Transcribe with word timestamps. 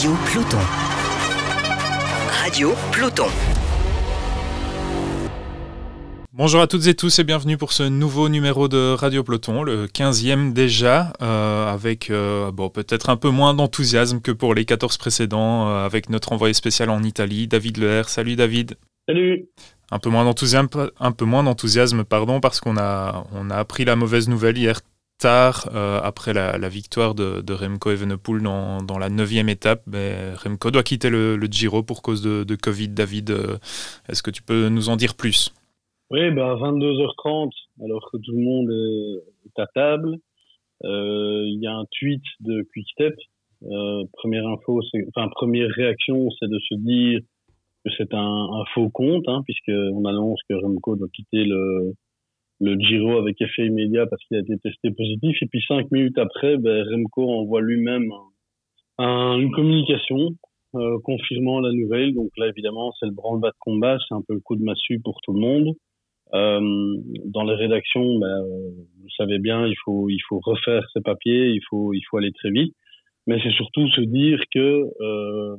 Radio 0.00 0.16
Peloton. 0.32 0.56
Radio 2.30 2.72
Peloton. 2.90 3.26
Bonjour 6.32 6.62
à 6.62 6.66
toutes 6.66 6.86
et 6.86 6.94
tous 6.94 7.18
et 7.18 7.24
bienvenue 7.24 7.58
pour 7.58 7.74
ce 7.74 7.82
nouveau 7.82 8.30
numéro 8.30 8.66
de 8.66 8.94
Radio 8.94 9.22
Peloton, 9.22 9.62
le 9.62 9.88
15e 9.88 10.54
déjà, 10.54 11.12
euh, 11.20 11.70
avec 11.70 12.08
euh, 12.08 12.50
bon, 12.50 12.70
peut-être 12.70 13.10
un 13.10 13.16
peu 13.18 13.28
moins 13.28 13.52
d'enthousiasme 13.52 14.22
que 14.22 14.32
pour 14.32 14.54
les 14.54 14.64
14 14.64 14.96
précédents, 14.96 15.68
euh, 15.68 15.84
avec 15.84 16.08
notre 16.08 16.32
envoyé 16.32 16.54
spécial 16.54 16.88
en 16.88 17.02
Italie, 17.02 17.46
David 17.46 17.76
Leher. 17.76 18.04
Salut 18.06 18.36
David. 18.36 18.78
Salut. 19.06 19.50
Un 19.90 19.98
peu 19.98 20.08
moins 20.08 20.24
d'enthousiasme, 20.24 20.92
un 20.98 21.12
peu 21.12 21.26
moins 21.26 21.42
d'enthousiasme, 21.42 22.04
pardon, 22.04 22.40
parce 22.40 22.60
qu'on 22.60 22.78
a, 22.78 23.26
on 23.34 23.50
a 23.50 23.56
appris 23.56 23.84
la 23.84 23.96
mauvaise 23.96 24.30
nouvelle 24.30 24.56
hier 24.56 24.80
tard, 25.20 25.68
après 26.02 26.32
la, 26.32 26.68
victoire 26.68 27.14
de, 27.14 27.52
Remco 27.52 27.90
Evenepoel 27.90 28.42
dans, 28.42 28.82
dans 28.82 28.98
la 28.98 29.08
neuvième 29.08 29.48
étape. 29.48 29.82
Mais 29.86 30.34
Remco 30.34 30.70
doit 30.70 30.82
quitter 30.82 31.10
le, 31.10 31.38
Giro 31.50 31.82
pour 31.82 32.02
cause 32.02 32.22
de, 32.22 32.54
Covid. 32.56 32.88
David, 32.88 33.30
est-ce 34.08 34.22
que 34.22 34.30
tu 34.30 34.42
peux 34.42 34.68
nous 34.68 34.88
en 34.88 34.96
dire 34.96 35.14
plus? 35.14 35.52
Oui, 36.10 36.28
bah, 36.32 36.56
22h30, 36.56 37.52
alors 37.84 38.10
que 38.10 38.16
tout 38.16 38.32
le 38.32 38.42
monde 38.42 38.70
est, 38.70 39.60
à 39.60 39.66
table. 39.68 40.16
Euh, 40.84 41.44
il 41.46 41.60
y 41.60 41.66
a 41.66 41.74
un 41.74 41.84
tweet 41.98 42.22
de 42.40 42.62
Quickstep. 42.72 43.14
Euh, 43.62 44.04
première 44.14 44.46
info, 44.46 44.80
enfin 45.08 45.28
première 45.28 45.70
réaction, 45.70 46.28
c'est 46.38 46.48
de 46.48 46.58
se 46.58 46.74
dire 46.76 47.20
que 47.84 47.90
c'est 47.96 48.12
un, 48.14 48.64
faux 48.74 48.88
compte, 48.88 49.28
hein, 49.28 49.42
puisqu'on 49.44 50.04
annonce 50.06 50.40
que 50.48 50.54
Remco 50.54 50.96
doit 50.96 51.08
quitter 51.12 51.44
le, 51.44 51.94
le 52.60 52.78
Giro 52.78 53.16
avec 53.18 53.40
effet 53.40 53.66
immédiat 53.66 54.06
parce 54.06 54.22
qu'il 54.24 54.36
a 54.36 54.40
été 54.40 54.58
testé 54.58 54.90
positif. 54.90 55.36
Et 55.42 55.46
puis 55.46 55.62
cinq 55.66 55.90
minutes 55.90 56.18
après, 56.18 56.56
ben, 56.56 56.86
Remco 56.88 57.28
envoie 57.30 57.60
lui-même 57.60 58.10
un, 58.98 59.38
une 59.38 59.50
communication 59.50 60.36
euh, 60.74 60.98
confirmant 61.04 61.60
la 61.60 61.72
nouvelle. 61.72 62.14
Donc 62.14 62.30
là, 62.36 62.48
évidemment, 62.48 62.92
c'est 63.00 63.06
le 63.06 63.12
branle-bas 63.12 63.50
de 63.50 63.56
combat, 63.58 63.98
c'est 64.06 64.14
un 64.14 64.22
peu 64.26 64.34
le 64.34 64.40
coup 64.40 64.56
de 64.56 64.62
massue 64.62 65.00
pour 65.02 65.20
tout 65.22 65.32
le 65.32 65.40
monde. 65.40 65.74
Euh, 66.32 66.60
dans 67.24 67.42
les 67.42 67.54
rédactions, 67.54 68.18
ben, 68.18 68.42
vous 69.02 69.10
savez 69.16 69.38
bien, 69.38 69.66
il 69.66 69.74
faut 69.84 70.08
il 70.08 70.20
faut 70.28 70.38
refaire 70.38 70.88
ses 70.92 71.00
papiers, 71.00 71.48
il 71.48 71.60
faut 71.68 71.92
il 71.92 72.02
faut 72.08 72.18
aller 72.18 72.32
très 72.32 72.50
vite. 72.50 72.74
Mais 73.26 73.40
c'est 73.42 73.52
surtout 73.52 73.88
se 73.90 74.00
dire 74.00 74.40
que 74.54 74.86
euh, 75.00 75.56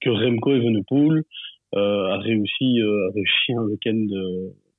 que 0.00 0.10
Remco 0.10 0.52
Evenepoel 0.52 1.24
euh, 1.74 2.06
a 2.08 2.18
réussi 2.18 2.80
euh, 2.80 3.08
a 3.08 3.12
réussi 3.12 3.52
un 3.52 3.62
week-end 3.62 4.06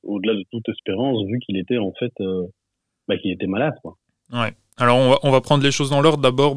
au-delà 0.04 0.36
de 0.36 0.44
toute 0.52 0.68
espérance, 0.70 1.26
vu 1.26 1.40
qu'il 1.40 1.58
était 1.58 1.78
en 1.78 1.92
fait 1.98 2.14
euh, 2.22 2.46
bah, 3.08 3.18
qu'il 3.18 3.32
était 3.32 3.48
malade. 3.48 3.76
Quoi. 3.82 3.98
Ouais. 4.32 4.54
Alors 4.78 5.20
on 5.24 5.30
va, 5.30 5.42
prendre 5.42 5.64
les 5.64 5.72
choses 5.72 5.92
dans 5.92 6.02
l'ordre. 6.02 6.24
D'abord, 6.24 6.56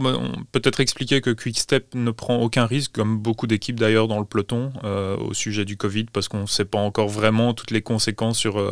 peut-être 0.50 0.80
expliquer 0.80 1.20
que 1.20 1.28
Quickstep 1.28 1.94
ne 1.94 2.11
prend 2.11 2.41
aucun 2.41 2.64
risque, 2.64 2.92
comme 2.94 3.19
beaucoup 3.19 3.47
d'équipes 3.47 3.78
d'ailleurs 3.78 4.08
dans 4.08 4.19
le 4.19 4.24
peloton, 4.24 4.70
euh, 4.84 5.19
au 5.19 5.34
sujet 5.34 5.67
du 5.67 5.77
Covid, 5.77 6.06
parce 6.11 6.27
qu'on 6.28 6.42
ne 6.42 6.47
sait 6.47 6.64
pas 6.64 6.78
encore 6.78 7.08
vraiment 7.08 7.52
toutes 7.52 7.72
les 7.72 7.83
conséquences 7.83 8.39
sur, 8.39 8.56
euh, 8.56 8.70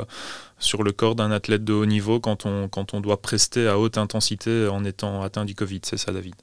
sur 0.58 0.82
le 0.82 0.92
corps 0.92 1.14
d'un 1.14 1.30
athlète 1.30 1.62
de 1.62 1.74
haut 1.74 1.84
niveau 1.84 2.20
quand 2.20 2.46
on, 2.46 2.68
quand 2.68 2.94
on 2.94 3.02
doit 3.02 3.20
prester 3.20 3.66
à 3.66 3.78
haute 3.78 3.98
intensité 3.98 4.66
en 4.66 4.82
étant 4.82 5.20
atteint 5.20 5.44
du 5.44 5.54
Covid. 5.54 5.80
C'est 5.82 5.98
ça, 5.98 6.10
David? 6.10 6.36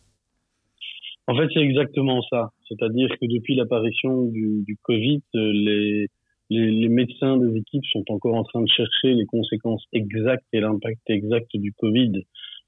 En 1.25 1.35
fait, 1.35 1.47
c'est 1.55 1.61
exactement 1.61 2.21
ça. 2.29 2.52
C'est-à-dire 2.67 3.09
que 3.09 3.25
depuis 3.25 3.55
l'apparition 3.55 4.25
du, 4.25 4.63
du 4.63 4.77
Covid, 4.83 5.21
les, 5.33 6.07
les, 6.52 6.89
médecins 6.89 7.38
des 7.38 7.57
équipes 7.57 7.85
sont 7.91 8.03
encore 8.09 8.35
en 8.35 8.44
train 8.44 8.61
de 8.61 8.67
chercher 8.67 9.13
les 9.13 9.25
conséquences 9.25 9.85
exactes 9.94 10.45
et 10.53 10.59
l'impact 10.59 11.02
exact 11.08 11.49
du 11.53 11.71
Covid 11.73 12.23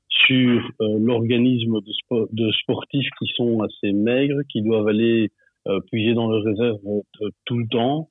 sur 0.08 0.62
euh, 0.82 1.00
l'organisme 1.00 1.80
de, 1.82 2.28
de, 2.32 2.52
sportifs 2.52 3.10
qui 3.20 3.28
sont 3.36 3.62
assez 3.62 3.92
maigres, 3.92 4.42
qui 4.50 4.62
doivent 4.62 4.88
aller 4.88 5.32
euh, 5.68 5.80
puiser 5.92 6.14
dans 6.14 6.30
leurs 6.30 6.44
réserves 6.44 6.80
euh, 6.86 7.30
tout 7.46 7.58
le 7.58 7.68
temps. 7.68 8.10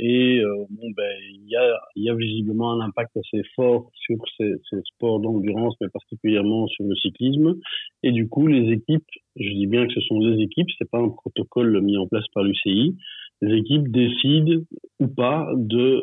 Et 0.00 0.42
bon, 0.70 0.90
ben, 0.96 1.12
il 1.34 1.50
y 1.50 1.56
a, 1.56 1.78
y 1.96 2.08
a 2.08 2.14
visiblement 2.14 2.72
un 2.72 2.80
impact 2.80 3.14
assez 3.18 3.42
fort 3.54 3.90
sur 3.94 4.16
ces, 4.38 4.54
ces 4.70 4.80
sports 4.86 5.20
d'endurance, 5.20 5.74
mais 5.82 5.88
particulièrement 5.92 6.66
sur 6.66 6.86
le 6.86 6.96
cyclisme. 6.96 7.54
Et 8.02 8.10
du 8.10 8.26
coup, 8.26 8.46
les 8.46 8.72
équipes, 8.72 9.04
je 9.36 9.50
dis 9.50 9.66
bien 9.66 9.86
que 9.86 9.92
ce 9.92 10.00
sont 10.00 10.18
les 10.20 10.42
équipes, 10.42 10.68
c'est 10.78 10.90
pas 10.90 10.98
un 10.98 11.10
protocole 11.10 11.78
mis 11.82 11.98
en 11.98 12.06
place 12.06 12.24
par 12.32 12.42
l'UCI, 12.42 12.96
les 13.42 13.58
équipes 13.58 13.88
décident 13.90 14.62
ou 15.00 15.08
pas 15.08 15.48
de 15.56 16.02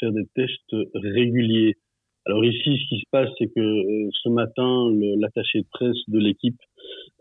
faire 0.00 0.12
des 0.12 0.26
tests 0.34 0.76
réguliers. 0.94 1.74
Alors 2.26 2.44
ici, 2.44 2.76
ce 2.76 2.88
qui 2.88 2.98
se 3.00 3.08
passe, 3.10 3.30
c'est 3.38 3.46
que 3.46 3.60
euh, 3.60 4.10
ce 4.22 4.28
matin, 4.28 4.90
l'attaché 5.18 5.60
de 5.60 5.66
presse 5.70 5.96
de 6.08 6.18
l'équipe 6.18 6.60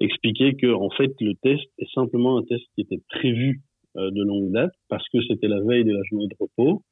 expliquait 0.02 0.56
que 0.56 0.68
en 0.74 0.90
fait, 0.90 1.14
le 1.22 1.34
test 1.42 1.64
est 1.80 1.90
simplement 1.94 2.38
un 2.38 2.44
test 2.44 2.64
qui 2.76 2.82
était 2.82 3.02
prévu 3.10 3.62
euh, 3.96 4.12
de 4.12 4.24
longue 4.24 4.52
date 4.52 4.74
parce 4.90 5.08
que 5.10 5.20
c'était 5.28 5.48
la 5.48 5.62
veille 5.62 5.86
de 5.86 5.94
la 5.94 6.02
journée 6.10 6.28
de 6.28 6.36
repos. 6.40 6.84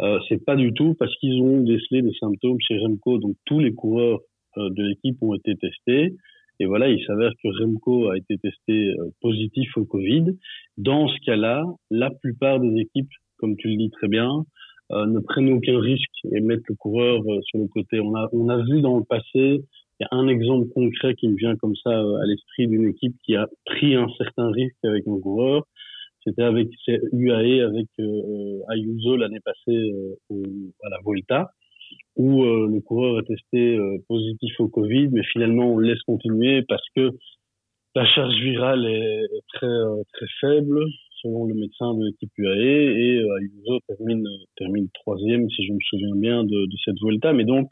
Euh, 0.00 0.20
c'est 0.28 0.44
pas 0.44 0.54
du 0.54 0.72
tout 0.72 0.94
parce 0.98 1.14
qu'ils 1.16 1.42
ont 1.42 1.60
décelé 1.62 2.02
des 2.02 2.14
symptômes 2.20 2.58
chez 2.60 2.78
Remco. 2.78 3.18
Donc 3.18 3.34
tous 3.44 3.58
les 3.58 3.74
coureurs 3.74 4.20
euh, 4.56 4.70
de 4.70 4.84
l'équipe 4.84 5.20
ont 5.22 5.34
été 5.34 5.56
testés. 5.56 6.14
Et 6.60 6.66
voilà, 6.66 6.88
il 6.88 7.04
s'avère 7.04 7.32
que 7.42 7.48
Remco 7.62 8.10
a 8.10 8.16
été 8.16 8.36
testé 8.38 8.92
positif 9.20 9.76
au 9.76 9.84
Covid. 9.84 10.36
Dans 10.76 11.08
ce 11.08 11.16
cas-là, 11.24 11.64
la 11.90 12.10
plupart 12.10 12.58
des 12.60 12.80
équipes, 12.80 13.10
comme 13.36 13.56
tu 13.56 13.68
le 13.68 13.76
dis 13.76 13.90
très 13.90 14.08
bien, 14.08 14.44
euh, 14.90 15.04
ne 15.04 15.20
prennent 15.20 15.52
aucun 15.52 15.78
risque 15.78 16.24
et 16.32 16.40
mettent 16.40 16.66
le 16.66 16.74
coureur 16.74 17.20
euh, 17.28 17.40
sur 17.42 17.58
le 17.58 17.66
côté. 17.66 18.00
On 18.00 18.14
a, 18.14 18.26
on 18.32 18.48
a 18.48 18.56
vu 18.62 18.80
dans 18.80 18.96
le 18.96 19.04
passé, 19.04 19.60
il 20.00 20.00
y 20.00 20.04
a 20.04 20.08
un 20.12 20.28
exemple 20.28 20.66
concret 20.70 21.14
qui 21.14 21.28
me 21.28 21.36
vient 21.36 21.56
comme 21.56 21.76
ça 21.76 21.90
euh, 21.90 22.22
à 22.22 22.24
l'esprit 22.24 22.68
d'une 22.68 22.88
équipe 22.88 23.14
qui 23.22 23.36
a 23.36 23.48
pris 23.66 23.96
un 23.96 24.08
certain 24.16 24.50
risque 24.50 24.82
avec 24.84 25.06
un 25.06 25.20
coureur. 25.20 25.64
C'était 26.24 26.42
avec 26.42 26.68
UAE, 27.12 27.64
avec 27.64 27.86
Ayuso 28.70 29.16
l'année 29.16 29.40
passée 29.42 29.92
à 30.30 30.88
la 30.90 30.98
Volta, 31.02 31.50
où 32.16 32.42
le 32.42 32.80
coureur 32.80 33.20
est 33.20 33.26
testé 33.26 33.78
positif 34.08 34.52
au 34.58 34.68
Covid, 34.68 35.08
mais 35.12 35.22
finalement 35.32 35.72
on 35.72 35.78
laisse 35.78 36.02
continuer 36.02 36.62
parce 36.62 36.82
que 36.96 37.12
la 37.94 38.04
charge 38.06 38.34
virale 38.42 38.86
est 38.86 39.28
très 39.54 39.68
très 40.12 40.26
faible 40.40 40.84
selon 41.22 41.46
le 41.46 41.54
médecin 41.54 41.94
de 41.94 42.04
l'équipe 42.04 42.30
UAE 42.36 42.50
et 42.50 43.18
euh, 43.18 43.38
Ayuso 43.38 43.80
termine 44.56 44.88
troisième 44.94 45.48
si 45.50 45.66
je 45.66 45.72
me 45.72 45.78
souviens 45.80 46.14
bien 46.14 46.44
de, 46.44 46.66
cette 46.84 46.96
Vuelta. 47.02 47.32
Mais 47.32 47.44
donc 47.44 47.68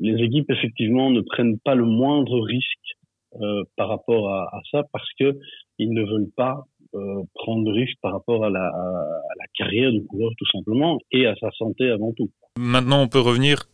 les 0.00 0.22
équipes 0.22 0.50
effectivement 0.50 1.10
ne 1.10 1.20
prennent 1.20 1.58
pas 1.58 1.74
le 1.74 1.84
moindre 1.84 2.40
risque 2.40 2.96
euh, 3.40 3.62
par 3.76 3.88
rapport 3.88 4.32
à, 4.32 4.44
à, 4.54 4.60
ça 4.70 4.82
parce 4.92 5.08
que 5.18 5.38
ils 5.78 5.92
ne 5.92 6.02
veulent 6.02 6.32
pas 6.36 6.64
euh, 6.94 7.22
prendre 7.34 7.70
risque 7.72 7.96
par 8.02 8.12
rapport 8.12 8.44
à 8.44 8.50
la, 8.50 8.66
à 8.66 9.34
la 9.38 9.46
carrière 9.54 9.92
du 9.92 10.04
coureur 10.06 10.30
tout 10.36 10.46
simplement 10.52 10.98
et 11.12 11.26
à 11.26 11.34
sa 11.36 11.50
santé 11.52 11.90
avant 11.90 12.12
tout. 12.12 12.30
Maintenant, 12.58 13.02
on 13.02 13.08
peut 13.08 13.20
revenir 13.20 13.66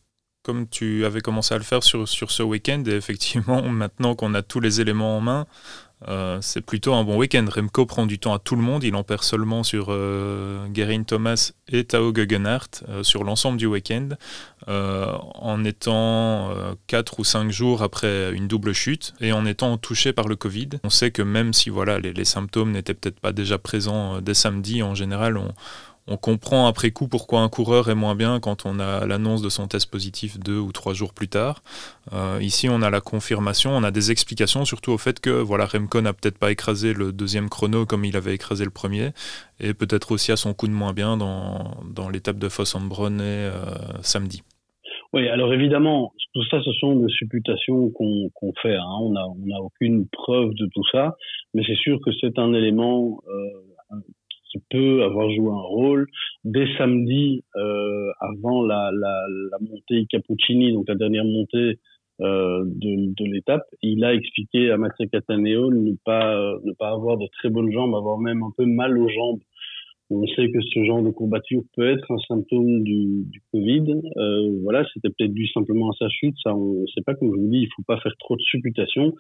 comme 0.47 0.69
tu 0.69 1.04
avais 1.04 1.22
commencé 1.22 1.53
à 1.56 1.59
le 1.59 1.65
faire 1.65 1.82
sur, 1.82 2.06
sur 2.06 2.31
ce 2.31 2.44
week-end. 2.44 2.81
Et 2.87 2.93
effectivement, 2.93 3.62
maintenant 3.71 4.15
qu'on 4.15 4.32
a 4.34 4.43
tous 4.43 4.60
les 4.60 4.81
éléments 4.81 5.16
en 5.16 5.21
main, 5.21 5.47
euh, 6.08 6.38
c'est 6.42 6.60
plutôt 6.60 6.92
un 6.92 7.04
bon 7.04 7.16
week-end. 7.16 7.46
Remco 7.48 7.86
prend 7.86 8.06
du 8.06 8.18
temps 8.18 8.34
à 8.34 8.38
tout 8.38 8.54
le 8.54 8.62
monde. 8.62 8.84
Il 8.84 8.94
en 8.94 9.02
perd 9.02 9.22
seulement 9.22 9.62
sur 9.62 9.86
euh, 9.88 10.66
Guerin 10.68 11.04
Thomas 11.04 11.52
et 11.68 11.84
Tao 11.84 12.12
Guggenhardt 12.12 12.84
euh, 12.88 13.02
sur 13.02 13.24
l'ensemble 13.24 13.56
du 13.56 13.66
week-end, 13.66 14.10
euh, 14.68 15.10
en 15.34 15.64
étant 15.64 16.50
4 16.86 17.20
ou 17.20 17.24
5 17.24 17.50
jours 17.50 17.82
après 17.82 18.32
une 18.32 18.46
double 18.46 18.72
chute 18.72 19.14
et 19.20 19.32
en 19.32 19.46
étant 19.46 19.78
touché 19.78 20.12
par 20.12 20.28
le 20.28 20.36
Covid. 20.36 20.68
On 20.84 20.90
sait 20.90 21.10
que 21.10 21.22
même 21.22 21.54
si 21.54 21.70
voilà, 21.70 21.98
les, 21.98 22.12
les 22.12 22.24
symptômes 22.24 22.72
n'étaient 22.72 22.94
peut-être 22.94 23.20
pas 23.20 23.32
déjà 23.32 23.58
présents 23.58 24.20
dès 24.20 24.34
samedi, 24.34 24.82
en 24.82 24.94
général, 24.94 25.38
on, 25.38 25.52
on 26.09 26.17
comprend 26.17 26.67
après 26.67 26.91
coup 26.91 27.09
pourquoi 27.09 27.41
un 27.41 27.49
coureur 27.49 27.91
est 27.91 27.94
moins 27.94 28.15
bien 28.15 28.39
quand 28.39 28.65
on 28.65 28.78
a 28.78 29.06
l'annonce 29.06 29.43
de 29.43 29.49
son 29.49 29.67
test 29.67 29.91
positif 29.91 30.39
deux 30.39 30.59
ou 30.59 30.72
trois 30.72 30.94
jours 30.94 31.12
plus 31.12 31.28
tard. 31.28 31.62
Euh, 32.12 32.39
ici, 32.41 32.69
on 32.71 32.83
a 32.83 32.91
la 32.91 33.00
confirmation, 33.00 33.71
on 33.72 33.83
a 33.83 33.91
des 33.91 34.11
explications, 34.11 34.65
surtout 34.65 34.93
au 34.93 34.99
fait 34.99 35.21
que 35.21 35.31
voilà, 35.31 35.67
Remco 35.67 36.00
n'a 36.00 36.12
peut-être 36.12 36.38
pas 36.38 36.53
écrasé 36.53 36.93
le 36.93 37.12
deuxième 37.12 37.49
chrono 37.49 37.87
comme 37.87 38.05
il 38.05 38.17
avait 38.17 38.35
écrasé 38.35 38.64
le 38.64 38.70
premier, 38.70 39.11
et 39.58 39.75
peut-être 39.75 40.12
aussi 40.12 40.31
à 40.31 40.37
son 40.37 40.55
coup 40.55 40.69
de 40.69 40.73
moins 40.73 40.93
bien 40.93 41.17
dans, 41.17 42.09
l'étape 42.12 42.38
de 42.38 42.49
Foss-en-Bronn 42.49 43.19
euh, 43.20 43.50
samedi. 44.02 44.43
Oui, 45.12 45.29
alors 45.29 45.52
évidemment, 45.52 46.12
tout 46.35 46.44
ça, 46.50 46.61
ce 46.62 46.73
sont 46.75 46.97
des 46.97 47.12
supputations 47.12 47.91
qu'on 47.91 48.52
fait. 48.61 48.75
Hein. 48.75 48.99
On 49.00 49.12
n'a 49.12 49.61
aucune 49.61 50.06
preuve 50.09 50.50
de 50.55 50.69
tout 50.75 50.85
ça, 50.93 51.17
mais 51.55 51.62
c'est 51.67 51.76
sûr 51.76 51.99
que 52.05 52.11
c'est 52.20 52.38
un 52.38 52.52
élément 52.52 53.23
euh, 53.29 54.00
peut 54.70 55.02
avoir 55.02 55.31
joué 55.31 55.48
un 55.48 55.69
rôle. 55.69 56.06
Dès 56.44 56.66
samedi, 56.76 57.43
euh, 57.56 58.10
avant 58.20 58.62
la, 58.64 58.90
la, 58.93 59.26
la, 59.50 59.58
montée 59.60 60.06
Cappuccini, 60.10 60.72
donc 60.72 60.88
la 60.88 60.94
dernière 60.94 61.25
montée 61.25 61.78
euh, 62.20 62.64
de, 62.64 63.12
de 63.14 63.31
l'étape, 63.31 63.64
il 63.82 64.04
a 64.04 64.14
expliqué 64.14 64.70
à 64.70 64.78
Mathieu 64.78 65.06
Cataneo 65.06 65.70
ne 65.70 65.94
pas 66.04 66.34
ne 66.64 66.72
pas 66.72 66.90
avoir 66.90 67.19
de 67.19 67.26
très 67.38 67.50
bonnes 67.50 67.72
jambes, 67.72 67.94
avoir 67.94 68.19
même 68.19 68.43
un 68.43 68.52
peu 68.56 68.64
mal 68.64 68.96
aux 68.96 69.08
jambes 69.08 69.40
On 70.08 70.25
sait 70.28 70.50
que 70.50 70.60
ce 70.62 70.84
genre 70.84 71.02
de 71.02 71.10
courbature 71.10 71.62
peut 71.75 71.90
être 71.90 72.10
un 72.10 72.19
symptôme 72.28 72.84
du, 72.84 73.25
du 73.25 73.42
Covid. 73.52 74.00
Euh, 74.16 74.58
voilà, 74.62 74.87
c'était 74.94 75.10
peut-être 75.10 75.34
dû 75.34 75.49
simplement 75.49 75.90
à 75.90 75.94
sa 75.99 76.08
chute. 76.08 76.37
Ça, 76.44 76.54
on 76.54 76.82
ne 76.82 76.87
sait 76.87 77.02
pas. 77.04 77.14
Comme 77.14 77.34
je 77.34 77.40
vous 77.40 77.50
dis, 77.50 77.62
il 77.62 77.69
faut 77.75 77.82
pas 77.82 77.99
faire 78.00 78.14
trop 78.19 78.37
de 78.37 78.42
supputations. 78.42 79.12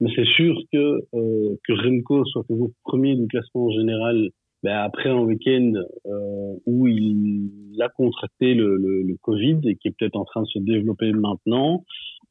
Mais 0.00 0.10
c'est 0.14 0.26
sûr 0.26 0.60
que 0.72 1.00
euh, 1.14 1.56
que 1.66 1.72
Remco 1.72 2.24
soit 2.26 2.44
toujours 2.44 2.70
premier 2.84 3.16
du 3.16 3.26
classement 3.26 3.70
général 3.70 4.28
ben 4.64 4.78
après 4.78 5.10
un 5.10 5.20
week-end 5.20 5.74
euh, 6.06 6.54
où 6.64 6.88
il 6.88 7.76
a 7.80 7.90
contracté 7.90 8.54
le, 8.54 9.14
Covid 9.20 9.60
et 9.64 9.76
qui 9.76 9.88
est 9.88 9.90
peut-être 9.96 10.16
en 10.16 10.24
train 10.24 10.42
de 10.42 10.46
se 10.46 10.58
développer 10.58 11.12
maintenant, 11.12 11.84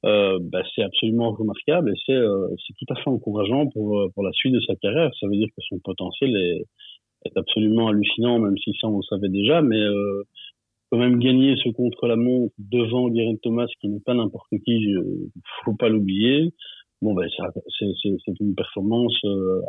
euh, 0.04 0.40
ben 0.42 0.64
c'est 0.76 0.82
absolument 0.82 1.32
remarquable 1.32 1.92
et 1.92 2.00
c'est 2.06 2.14
euh, 2.14 2.48
tout 2.80 2.94
à 2.94 2.96
fait 2.96 3.10
encourageant 3.10 3.68
pour, 3.68 4.10
la 4.18 4.32
suite 4.34 4.54
de 4.54 4.60
sa 4.62 4.76
carrière. 4.76 5.12
Ça 5.20 5.28
veut 5.28 5.38
dire 5.38 5.48
que 5.56 5.64
son 5.70 5.78
potentiel 5.80 6.36
est, 6.36 6.66
absolument 7.36 7.88
hallucinant, 7.88 8.40
même 8.40 8.58
si 8.58 8.74
ça 8.82 8.88
on 8.88 8.98
le 8.98 9.04
savait 9.04 9.30
déjà, 9.30 9.62
mais 9.62 9.82
quand 10.90 10.98
même 10.98 11.20
gagner 11.20 11.56
ce 11.64 11.70
contre-la-montre 11.70 12.54
devant 12.58 13.10
Guerin 13.10 13.36
Thomas, 13.42 13.68
qui 13.80 13.88
n'est 13.88 14.02
pas 14.02 14.14
n'importe 14.14 14.50
qui, 14.66 14.94
faut 15.64 15.76
pas 15.76 15.88
l'oublier. 15.88 16.52
Bon, 17.02 17.14
ben, 17.14 17.26
c'est 17.80 18.40
une 18.42 18.56
performance 18.56 19.18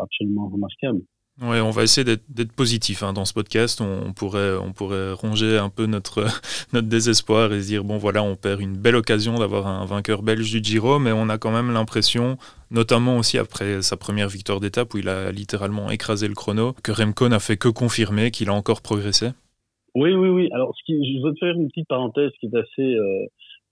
absolument 0.00 0.49
remarquable. 0.49 1.02
Ouais, 1.42 1.60
on 1.60 1.70
va 1.70 1.82
essayer 1.82 2.04
d'être 2.04 2.52
positif 2.52 3.02
hein, 3.02 3.12
dans 3.12 3.25
ce 3.25 3.34
podcast. 3.34 3.81
On, 3.81 4.12
pourrait, 4.12 4.56
on 4.56 4.72
pourrait 4.72 5.12
ronger 5.12 5.58
un 5.58 5.69
peu 5.69 5.86
notre, 5.86 6.26
notre 6.72 6.86
désespoir 6.86 7.52
et 7.52 7.60
se 7.60 7.66
dire 7.66 7.82
bon 7.82 7.96
voilà, 7.96 8.22
on 8.22 8.36
perd 8.36 8.60
une 8.60 8.76
belle 8.76 8.94
occasion 8.94 9.38
d'avoir 9.38 9.66
un 9.66 9.84
vainqueur 9.84 10.22
belge 10.22 10.52
du 10.52 10.62
Giro, 10.62 11.00
mais 11.00 11.10
on 11.10 11.28
a 11.28 11.36
quand 11.36 11.50
même 11.50 11.72
l'impression, 11.72 12.36
notamment 12.70 13.19
aussi 13.19 13.36
après 13.36 13.82
sa 13.82 13.96
première 13.96 14.28
victoire 14.28 14.60
d'étape 14.60 14.94
où 14.94 14.98
il 14.98 15.08
a 15.08 15.32
littéralement 15.32 15.90
écrasé 15.90 16.28
le 16.28 16.34
chrono, 16.34 16.72
que 16.84 16.92
Remco 16.92 17.28
n'a 17.28 17.40
fait 17.40 17.56
que 17.56 17.69
confirmer 17.69 18.30
qu'il 18.30 18.48
a 18.48 18.54
encore 18.54 18.80
progressé. 18.80 19.30
Oui, 19.96 20.12
oui, 20.12 20.28
oui. 20.28 20.48
Alors, 20.52 20.75
je 20.88 21.25
veux 21.25 21.32
te 21.34 21.38
faire 21.38 21.54
une 21.54 21.69
petite 21.69 21.88
parenthèse 21.88 22.30
qui 22.40 22.46
est 22.46 22.56
assez, 22.56 22.94
euh, 22.94 23.26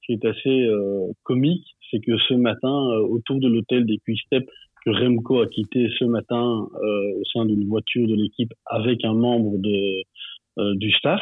qui 0.05 0.13
est 0.13 0.25
assez 0.25 0.67
euh, 0.67 1.13
comique, 1.23 1.67
c'est 1.91 2.01
que 2.01 2.17
ce 2.29 2.35
matin, 2.35 2.69
euh, 2.69 3.01
autour 3.01 3.39
de 3.39 3.49
l'hôtel 3.49 3.87
des 3.87 3.99
Quick-Step, 3.99 4.49
que 4.85 4.91
Remco 4.91 5.41
a 5.41 5.47
quitté 5.47 5.89
ce 5.99 6.05
matin 6.05 6.69
euh, 6.75 7.21
au 7.21 7.25
sein 7.33 7.45
d'une 7.45 7.67
voiture 7.69 8.07
de 8.07 8.15
l'équipe 8.15 8.53
avec 8.67 9.05
un 9.05 9.15
membre 9.15 9.59
de, 9.59 10.03
euh, 10.59 10.75
du 10.77 10.91
staff. 10.93 11.21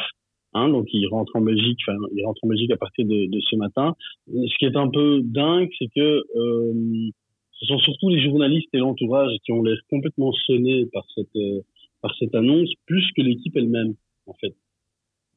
Hein, 0.53 0.67
donc 0.69 0.87
il 0.91 1.07
rentre 1.07 1.35
en 1.35 1.41
Belgique, 1.41 1.79
enfin 1.87 1.97
il 2.13 2.25
rentre 2.25 2.43
en 2.43 2.47
Belgique 2.49 2.71
à 2.71 2.77
partir 2.77 3.05
de, 3.05 3.27
de, 3.27 3.39
ce 3.49 3.55
matin. 3.55 3.95
Ce 4.27 4.57
qui 4.59 4.65
est 4.65 4.75
un 4.75 4.89
peu 4.89 5.21
dingue, 5.23 5.69
c'est 5.79 5.87
que 5.95 6.23
euh, 6.35 7.09
ce 7.53 7.65
sont 7.67 7.79
surtout 7.79 8.09
les 8.09 8.21
journalistes 8.21 8.67
et 8.73 8.79
l'entourage 8.79 9.31
qui 9.45 9.53
ont 9.53 9.63
l'air 9.63 9.77
complètement 9.89 10.33
sonnés 10.33 10.87
par 10.91 11.05
cette 11.15 11.35
euh, 11.37 11.61
par 12.01 12.13
cette 12.17 12.35
annonce, 12.35 12.69
plus 12.85 13.05
que 13.15 13.21
l'équipe 13.21 13.55
elle-même 13.55 13.93
en 14.25 14.33
fait. 14.33 14.55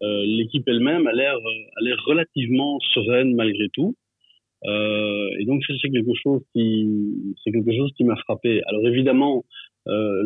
Euh, 0.03 0.25
l'équipe 0.27 0.67
elle-même 0.67 1.07
a 1.07 1.13
l'air 1.13 1.37
a 1.37 1.81
l'air 1.83 2.03
relativement 2.07 2.81
sereine 2.95 3.35
malgré 3.35 3.69
tout. 3.73 3.95
Euh, 4.67 5.29
et 5.39 5.45
donc 5.45 5.63
c'est 5.67 5.91
quelque 5.91 6.15
chose 6.23 6.41
qui 6.53 6.89
c'est 7.43 7.53
quelque 7.53 7.73
chose 7.77 7.91
qui 7.97 8.05
m'a 8.05 8.17
frappé. 8.17 8.63
Alors 8.67 8.87
évidemment, 8.87 9.45
euh, 9.89 10.23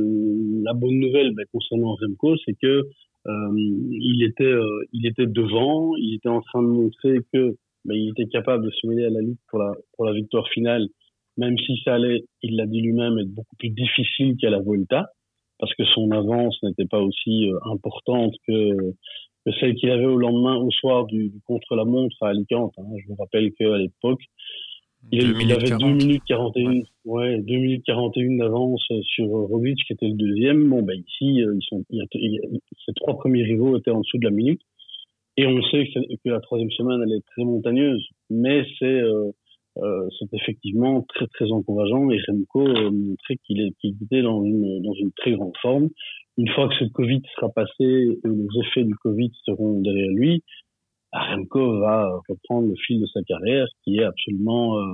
la 0.62 0.74
bonne 0.74 0.98
nouvelle 0.98 1.32
ben, 1.34 1.44
concernant 1.52 1.96
Remco, 1.96 2.36
c'est 2.44 2.54
que 2.60 2.88
euh, 3.26 3.52
il 3.56 4.22
était 4.22 4.54
il 4.92 5.06
était 5.06 5.26
devant, 5.26 5.96
il 5.96 6.14
était 6.14 6.28
en 6.28 6.40
train 6.40 6.62
de 6.62 6.68
montrer 6.68 7.18
que 7.32 7.56
ben, 7.84 7.94
il 7.94 8.10
était 8.10 8.26
capable 8.26 8.64
de 8.64 8.70
se 8.70 8.86
mêler 8.86 9.06
à 9.06 9.10
la 9.10 9.20
lutte 9.20 9.40
pour 9.48 9.58
la 9.58 9.72
pour 9.96 10.04
la 10.04 10.12
victoire 10.12 10.48
finale, 10.50 10.86
même 11.36 11.58
si 11.58 11.76
ça 11.84 11.94
allait, 11.94 12.24
il 12.42 12.56
l'a 12.56 12.66
dit 12.66 12.80
lui-même, 12.80 13.18
être 13.18 13.34
beaucoup 13.34 13.56
plus 13.56 13.70
difficile 13.70 14.36
qu'à 14.36 14.50
la 14.50 14.60
Volta, 14.60 15.06
parce 15.58 15.74
que 15.74 15.84
son 15.84 16.12
avance 16.12 16.56
n'était 16.62 16.86
pas 16.86 17.00
aussi 17.00 17.50
importante 17.64 18.34
que 18.46 18.94
celle 19.60 19.74
qu'il 19.74 19.90
avait 19.90 20.06
au 20.06 20.16
lendemain, 20.16 20.56
au 20.56 20.70
soir 20.70 21.06
du, 21.06 21.32
contre-la-montre 21.46 22.16
à 22.22 22.28
Alicante. 22.28 22.74
Hein. 22.78 22.84
Je 23.02 23.08
vous 23.08 23.16
rappelle 23.16 23.52
qu'à 23.52 23.76
l'époque, 23.76 24.22
il, 25.12 25.52
avait 25.52 25.70
2 25.70 25.86
minutes 25.94 26.22
41, 26.26 26.82
ouais. 27.04 27.38
2 27.38 27.56
minutes 27.56 27.84
41 27.86 28.38
d'avance 28.38 28.84
sur 29.02 29.26
Roglic, 29.28 29.78
qui 29.86 29.92
était 29.92 30.08
le 30.08 30.14
deuxième. 30.14 30.68
Bon, 30.68 30.82
ben 30.82 30.98
ici, 30.98 31.40
euh, 31.42 31.54
ils 31.54 31.62
sont, 31.62 31.84
ces 31.90 32.92
trois 32.94 33.16
premiers 33.16 33.44
rivaux 33.44 33.76
étaient 33.78 33.90
en 33.90 34.00
dessous 34.00 34.18
de 34.18 34.24
la 34.24 34.32
minute. 34.32 34.60
Et 35.36 35.46
on 35.46 35.62
sait 35.70 35.86
que, 35.86 36.00
que 36.00 36.30
la 36.30 36.40
troisième 36.40 36.70
semaine, 36.72 37.00
elle 37.06 37.12
est 37.12 37.24
très 37.32 37.44
montagneuse. 37.44 38.04
Mais 38.28 38.64
c'est, 38.78 38.86
euh, 38.86 39.30
euh, 39.78 40.08
c'est 40.18 40.34
effectivement 40.34 41.02
très, 41.02 41.28
très 41.28 41.50
encourageant. 41.52 42.10
Et 42.10 42.18
Remco 42.26 42.66
euh, 42.66 42.90
montrait 42.90 43.36
qu'il 43.44 43.60
était 43.60 44.22
dans 44.22 44.44
une, 44.44 44.82
dans 44.82 44.94
une 44.94 45.12
très 45.12 45.32
grande 45.32 45.56
forme 45.62 45.90
une 46.38 46.48
fois 46.48 46.68
que 46.68 46.74
ce 46.76 46.84
Covid 46.84 47.20
sera 47.34 47.50
passé 47.50 47.70
et 47.80 48.18
les 48.24 48.60
effets 48.60 48.84
du 48.84 48.94
Covid 48.96 49.30
seront 49.44 49.80
derrière 49.80 50.10
lui, 50.10 50.42
Remco 51.12 51.80
va 51.80 52.20
reprendre 52.28 52.68
le 52.68 52.74
fil 52.86 53.00
de 53.00 53.06
sa 53.06 53.22
carrière 53.22 53.66
qui 53.82 53.98
est 53.98 54.04
absolument 54.04 54.78
euh, 54.78 54.92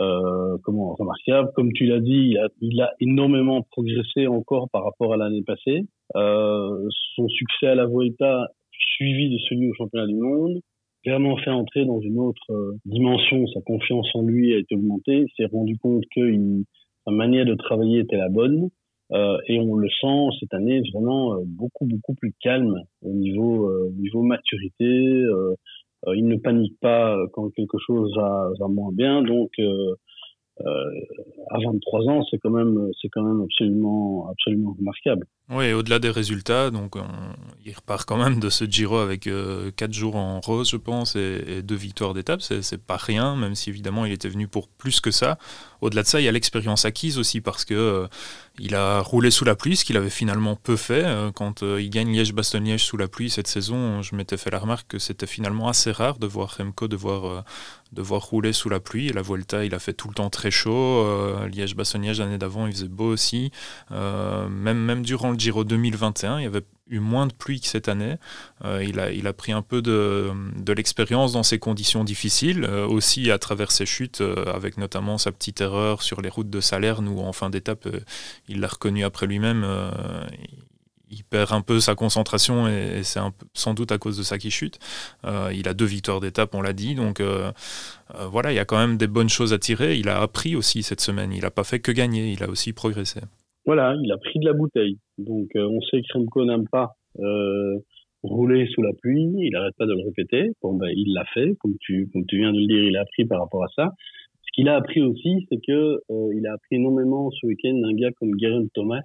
euh, 0.00 0.58
comment 0.64 0.94
remarquable. 0.94 1.50
Comme 1.54 1.72
tu 1.72 1.86
l'as 1.86 2.00
dit, 2.00 2.36
il 2.60 2.82
a, 2.82 2.92
énormément 3.00 3.62
progressé 3.62 4.26
encore 4.26 4.68
par 4.70 4.84
rapport 4.84 5.12
à 5.12 5.16
l'année 5.16 5.42
passée. 5.42 5.86
Euh, 6.16 6.88
son 7.14 7.28
succès 7.28 7.68
à 7.68 7.74
la 7.76 7.86
Vuelta, 7.86 8.48
suivi 8.72 9.30
de 9.30 9.38
celui 9.48 9.70
au 9.70 9.74
championnat 9.74 10.06
du 10.06 10.16
monde, 10.16 10.60
vraiment 11.06 11.36
fait 11.36 11.50
entrer 11.50 11.84
dans 11.84 12.00
une 12.00 12.18
autre 12.18 12.42
euh, 12.50 12.72
dimension. 12.86 13.46
Sa 13.48 13.60
confiance 13.60 14.08
en 14.14 14.22
lui 14.22 14.54
a 14.54 14.58
été 14.58 14.74
augmentée. 14.74 15.26
Il 15.26 15.32
s'est 15.36 15.50
rendu 15.52 15.78
compte 15.78 16.02
que 16.14 16.22
sa 17.04 17.12
manière 17.12 17.44
de 17.44 17.54
travailler 17.54 18.00
était 18.00 18.16
la 18.16 18.28
bonne. 18.28 18.70
Euh, 19.14 19.38
et 19.46 19.60
on 19.60 19.76
le 19.76 19.88
sent 19.88 20.36
cette 20.40 20.52
année 20.54 20.82
vraiment 20.92 21.34
euh, 21.34 21.42
beaucoup 21.46 21.86
beaucoup 21.86 22.14
plus 22.14 22.34
calme 22.40 22.82
au 23.02 23.12
niveau 23.12 23.68
euh, 23.68 23.90
niveau 23.96 24.22
maturité. 24.22 24.84
Euh, 24.84 25.54
il 26.14 26.26
ne 26.26 26.36
panique 26.36 26.78
pas 26.80 27.16
quand 27.32 27.48
quelque 27.50 27.78
chose 27.78 28.12
va, 28.14 28.50
va 28.60 28.68
moins 28.68 28.92
bien. 28.92 29.22
Donc 29.22 29.52
à 30.60 31.58
23 31.58 32.08
ans, 32.08 32.24
c'est 32.30 32.38
quand 32.38 32.50
même 32.50 32.90
c'est 33.00 33.08
quand 33.08 33.22
même 33.22 33.42
absolument 33.42 34.28
absolument 34.30 34.74
remarquable. 34.78 35.26
Oui, 35.50 35.72
au-delà 35.74 35.98
des 35.98 36.10
résultats, 36.10 36.70
donc 36.70 36.94
il 37.64 37.74
repart 37.74 38.06
quand 38.06 38.16
même 38.16 38.40
de 38.40 38.48
ce 38.48 38.64
Giro 38.64 38.96
avec 38.96 39.26
euh, 39.26 39.70
4 39.76 39.92
jours 39.92 40.16
en 40.16 40.40
rose, 40.40 40.70
je 40.70 40.78
pense, 40.78 41.16
et, 41.16 41.44
et 41.46 41.62
deux 41.62 41.74
victoires 41.74 42.14
d'étape. 42.14 42.40
C'est 42.40 42.82
pas 42.82 42.96
rien, 42.96 43.36
même 43.36 43.54
si 43.54 43.68
évidemment 43.68 44.06
il 44.06 44.12
était 44.12 44.28
venu 44.28 44.48
pour 44.48 44.68
plus 44.68 45.00
que 45.00 45.10
ça. 45.10 45.36
Au-delà 45.84 46.02
de 46.02 46.06
ça, 46.06 46.18
il 46.18 46.24
y 46.24 46.28
a 46.28 46.32
l'expérience 46.32 46.86
acquise 46.86 47.18
aussi 47.18 47.42
parce 47.42 47.66
que 47.66 47.74
euh, 47.74 48.06
il 48.58 48.74
a 48.74 49.00
roulé 49.00 49.30
sous 49.30 49.44
la 49.44 49.54
pluie, 49.54 49.76
ce 49.76 49.84
qu'il 49.84 49.98
avait 49.98 50.08
finalement 50.08 50.56
peu 50.56 50.76
fait. 50.76 51.04
Euh, 51.04 51.30
quand 51.30 51.62
euh, 51.62 51.78
il 51.78 51.90
gagne 51.90 52.10
Liège-Bastogne-Liège 52.10 52.82
sous 52.82 52.96
la 52.96 53.06
pluie 53.06 53.28
cette 53.28 53.48
saison, 53.48 54.00
je 54.00 54.16
m'étais 54.16 54.38
fait 54.38 54.50
la 54.50 54.60
remarque 54.60 54.92
que 54.92 54.98
c'était 54.98 55.26
finalement 55.26 55.68
assez 55.68 55.92
rare 55.92 56.18
de 56.18 56.26
voir 56.26 56.56
Remco 56.56 56.88
devoir, 56.88 57.44
devoir 57.94 58.22
rouler 58.22 58.52
sous 58.52 58.68
la 58.68 58.80
pluie. 58.80 59.08
La 59.12 59.22
Volta, 59.22 59.64
il 59.64 59.74
a 59.74 59.78
fait 59.78 59.92
tout 59.94 60.08
le 60.08 60.14
temps 60.14 60.30
très 60.30 60.50
chaud. 60.50 61.06
Liège-Bastogne-Liège 61.46 62.20
l'année 62.20 62.38
d'avant, 62.38 62.66
il 62.66 62.72
faisait 62.72 62.88
beau 62.88 63.06
aussi. 63.06 63.50
même, 63.90 64.78
même 64.78 65.02
durant 65.02 65.30
le 65.30 65.38
Giro 65.38 65.64
2021, 65.64 66.40
il 66.40 66.44
y 66.44 66.46
avait 66.46 66.64
eu 66.88 66.98
moins 66.98 67.26
de 67.26 67.32
pluie 67.32 67.60
que 67.60 67.66
cette 67.66 67.88
année. 67.88 68.16
Euh, 68.64 68.84
il, 68.84 69.26
a, 69.26 69.32
pris 69.32 69.52
un 69.52 69.62
peu 69.62 69.82
de, 69.82 70.30
de 70.56 70.72
l'expérience 70.72 71.32
dans 71.32 71.42
ces 71.42 71.58
conditions 71.58 72.04
difficiles, 72.04 72.64
euh, 72.64 72.86
aussi 72.86 73.30
à 73.30 73.38
travers 73.38 73.70
ses 73.70 73.86
chutes, 73.86 74.20
euh, 74.20 74.44
avec 74.52 74.76
notamment 74.76 75.18
sa 75.18 75.32
petite 75.32 75.60
erreur 75.60 76.02
sur 76.02 76.20
les 76.20 76.28
routes 76.28 76.50
de 76.50 76.60
Salerne, 76.60 77.08
où 77.08 77.20
en 77.20 77.32
fin 77.32 77.50
d'étape, 77.50 77.88
il 78.48 78.60
l'a 78.60 78.68
reconnu 78.68 79.04
après 79.04 79.26
lui-même. 79.26 79.64
Il 81.10 81.24
perd 81.24 81.52
un 81.52 81.60
peu 81.60 81.80
sa 81.80 81.94
concentration 81.94 82.68
et, 82.68 83.02
c'est 83.02 83.20
sans 83.52 83.74
doute 83.74 83.92
à 83.92 83.98
cause 83.98 84.18
de 84.18 84.22
ça 84.22 84.38
qu'il 84.38 84.50
chute. 84.50 84.78
il 85.52 85.68
a 85.68 85.74
deux 85.74 85.84
victoires 85.84 86.20
d'étape, 86.20 86.54
on 86.54 86.62
l'a 86.62 86.72
dit, 86.72 86.94
donc 86.94 87.22
voilà, 88.30 88.52
il 88.52 88.56
y 88.56 88.58
a 88.58 88.64
quand 88.64 88.78
même 88.78 88.96
des 88.96 89.06
bonnes 89.06 89.28
choses 89.28 89.52
à 89.52 89.58
tirer. 89.58 89.96
Il 89.96 90.08
a 90.08 90.20
appris 90.20 90.56
aussi 90.56 90.82
cette 90.82 91.00
semaine, 91.00 91.32
il 91.32 91.42
n'a 91.42 91.50
pas 91.50 91.64
fait 91.64 91.80
que 91.80 91.92
gagner, 91.92 92.32
il 92.32 92.42
a 92.42 92.48
aussi 92.48 92.72
progressé. 92.72 93.20
Voilà, 93.66 93.96
il 94.02 94.12
a 94.12 94.18
pris 94.18 94.38
de 94.38 94.44
la 94.44 94.52
bouteille. 94.52 94.98
Donc 95.18 95.48
euh, 95.56 95.66
on 95.66 95.80
sait 95.80 96.02
que 96.02 96.18
Remco 96.18 96.44
n'aime 96.44 96.68
pas 96.68 96.92
euh, 97.18 97.78
rouler 98.22 98.66
sous 98.74 98.82
la 98.82 98.92
pluie, 98.92 99.32
il 99.38 99.50
n'arrête 99.52 99.74
pas 99.78 99.86
de 99.86 99.94
le 99.94 100.04
répéter. 100.04 100.50
Bon 100.62 100.74
ben 100.74 100.88
il 100.94 101.14
l'a 101.14 101.24
fait, 101.32 101.54
comme 101.60 101.76
tu 101.80 102.08
comme 102.12 102.26
tu 102.26 102.38
viens 102.38 102.52
de 102.52 102.58
le 102.58 102.66
dire, 102.66 102.84
il 102.84 102.96
a 102.96 103.02
appris 103.02 103.24
par 103.24 103.40
rapport 103.40 103.64
à 103.64 103.68
ça. 103.74 103.92
Ce 104.42 104.52
qu'il 104.52 104.68
a 104.68 104.76
appris 104.76 105.00
aussi, 105.00 105.46
c'est 105.48 105.60
que 105.66 106.00
euh, 106.10 106.34
il 106.34 106.46
a 106.46 106.52
appris 106.52 106.76
énormément 106.76 107.30
ce 107.30 107.46
week-end 107.46 107.74
d'un 107.74 107.94
gars 107.94 108.10
comme 108.18 108.38
Geraint 108.38 108.66
Thomas. 108.74 109.00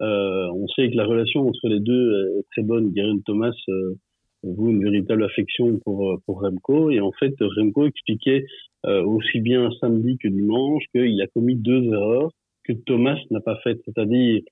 Euh, 0.00 0.48
on 0.52 0.66
sait 0.68 0.90
que 0.90 0.96
la 0.96 1.04
relation 1.04 1.46
entre 1.46 1.68
les 1.68 1.80
deux 1.80 2.38
est 2.38 2.44
très 2.52 2.62
bonne. 2.62 2.92
Geraint 2.94 3.18
Thomas 3.26 3.52
euh, 3.68 3.94
vous 4.42 4.70
une 4.70 4.82
véritable 4.82 5.24
affection 5.24 5.78
pour 5.80 6.20
pour 6.24 6.40
Remco 6.42 6.90
et 6.90 7.00
en 7.00 7.10
fait 7.12 7.34
Remco 7.40 7.86
expliquait 7.86 8.44
aussi 8.84 9.40
bien 9.40 9.68
samedi 9.80 10.16
que 10.18 10.28
dimanche 10.28 10.84
qu'il 10.94 11.20
a 11.20 11.26
commis 11.26 11.56
deux 11.56 11.82
erreurs 11.92 12.30
que 12.68 12.74
Thomas 12.86 13.18
n'a 13.30 13.40
pas 13.40 13.56
fait. 13.64 13.80
C'est-à-dire, 13.84 14.42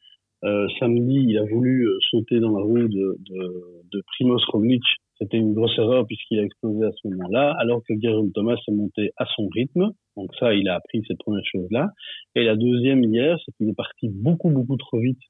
euh, 0.45 0.67
samedi, 0.81 1.27
il 1.29 1.39
a 1.39 1.45
voulu 1.45 1.87
euh, 1.87 1.99
sauter 2.11 2.41
dans 2.41 2.57
la 2.57 2.65
roue 2.65 2.89
de, 2.89 3.17
de, 3.19 3.83
de 3.93 4.03
Primoz 4.07 4.45
Roglic. 4.49 4.83
C'était 5.19 5.39
une 5.39 5.55
grosse 5.55 5.79
erreur 5.79 6.07
puisqu'il 6.07 6.39
a 6.41 6.43
explosé 6.43 6.85
à 6.85 6.93
ce 6.93 7.09
moment-là, 7.09 7.55
alors 7.59 7.83
que 7.89 7.95
Guerin 7.95 8.29
Thomas 8.35 8.57
est 8.69 8.73
monté 8.73 9.13
à 9.17 9.25
son 9.35 9.49
rythme. 9.49 9.93
Donc 10.17 10.31
ça, 10.39 10.55
il 10.55 10.69
a 10.69 10.75
appris 10.75 11.03
cette 11.07 11.19
première 11.19 11.45
chose-là. 11.51 11.91
Et 12.35 12.45
la 12.45 12.57
deuxième 12.57 13.03
hier, 13.05 13.39
c'est 13.45 13.53
qu'il 13.57 13.69
est 13.69 13.77
parti 13.77 14.11
beaucoup, 14.11 14.51
beaucoup 14.51 14.77
trop 14.77 14.99
vite 14.99 15.21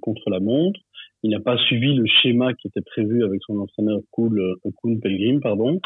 contre 0.00 0.30
la 0.30 0.40
montre. 0.40 0.80
il 1.22 1.30
n'a 1.30 1.40
pas 1.40 1.56
suivi 1.58 1.94
le 1.94 2.04
schéma 2.06 2.54
qui 2.54 2.68
était 2.68 2.82
prévu 2.82 3.24
avec 3.24 3.40
son 3.46 3.58
entraîneur 3.58 4.00
Kuhn, 4.12 4.36
Kuhn 4.82 5.00
Pelgrim, 5.00 5.40
pardon. 5.40 5.80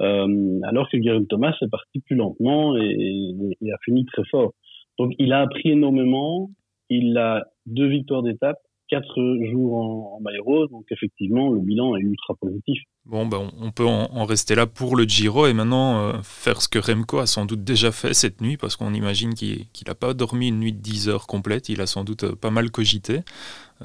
Euh, 0.00 0.60
alors 0.64 0.88
que 0.90 1.00
Geraint 1.00 1.24
Thomas 1.24 1.56
est 1.62 1.70
parti 1.70 2.00
plus 2.00 2.16
lentement 2.16 2.76
et, 2.76 3.32
et, 3.60 3.72
a 3.72 3.76
fini 3.84 4.04
très 4.06 4.24
fort. 4.30 4.52
Donc 4.98 5.12
il 5.18 5.32
a 5.32 5.40
appris 5.40 5.70
énormément, 5.70 6.50
il 6.88 7.16
a 7.16 7.44
deux 7.66 7.86
victoires 7.86 8.22
d'étape, 8.22 8.58
quatre 8.94 9.20
jours 9.50 9.76
en, 9.76 10.20
en 10.20 10.44
rose, 10.44 10.70
donc 10.70 10.84
effectivement 10.90 11.50
le 11.50 11.60
bilan 11.60 11.96
est 11.96 12.00
ultra 12.00 12.34
positif. 12.40 12.80
Bon, 13.04 13.26
ben, 13.26 13.50
on 13.60 13.72
peut 13.72 13.86
en, 13.86 14.24
rester 14.24 14.54
là 14.54 14.66
pour 14.66 14.96
le 14.96 15.04
Giro 15.04 15.46
et 15.46 15.52
maintenant 15.52 15.98
euh, 15.98 16.12
faire 16.22 16.62
ce 16.62 16.68
que 16.68 16.78
Remco 16.78 17.18
a 17.18 17.26
sans 17.26 17.44
doute 17.44 17.64
déjà 17.64 17.90
fait 17.90 18.14
cette 18.14 18.40
nuit, 18.40 18.56
parce 18.56 18.76
qu'on 18.76 18.94
imagine 18.94 19.34
qu'il 19.34 19.66
n'a 19.86 19.94
pas 19.94 20.14
dormi 20.14 20.48
une 20.48 20.60
nuit 20.60 20.72
de 20.72 20.78
10 20.78 21.08
heures 21.08 21.26
complète, 21.26 21.68
il 21.68 21.80
a 21.80 21.86
sans 21.86 22.04
doute 22.04 22.24
euh, 22.24 22.36
pas 22.36 22.50
mal 22.50 22.70
cogité. 22.70 23.20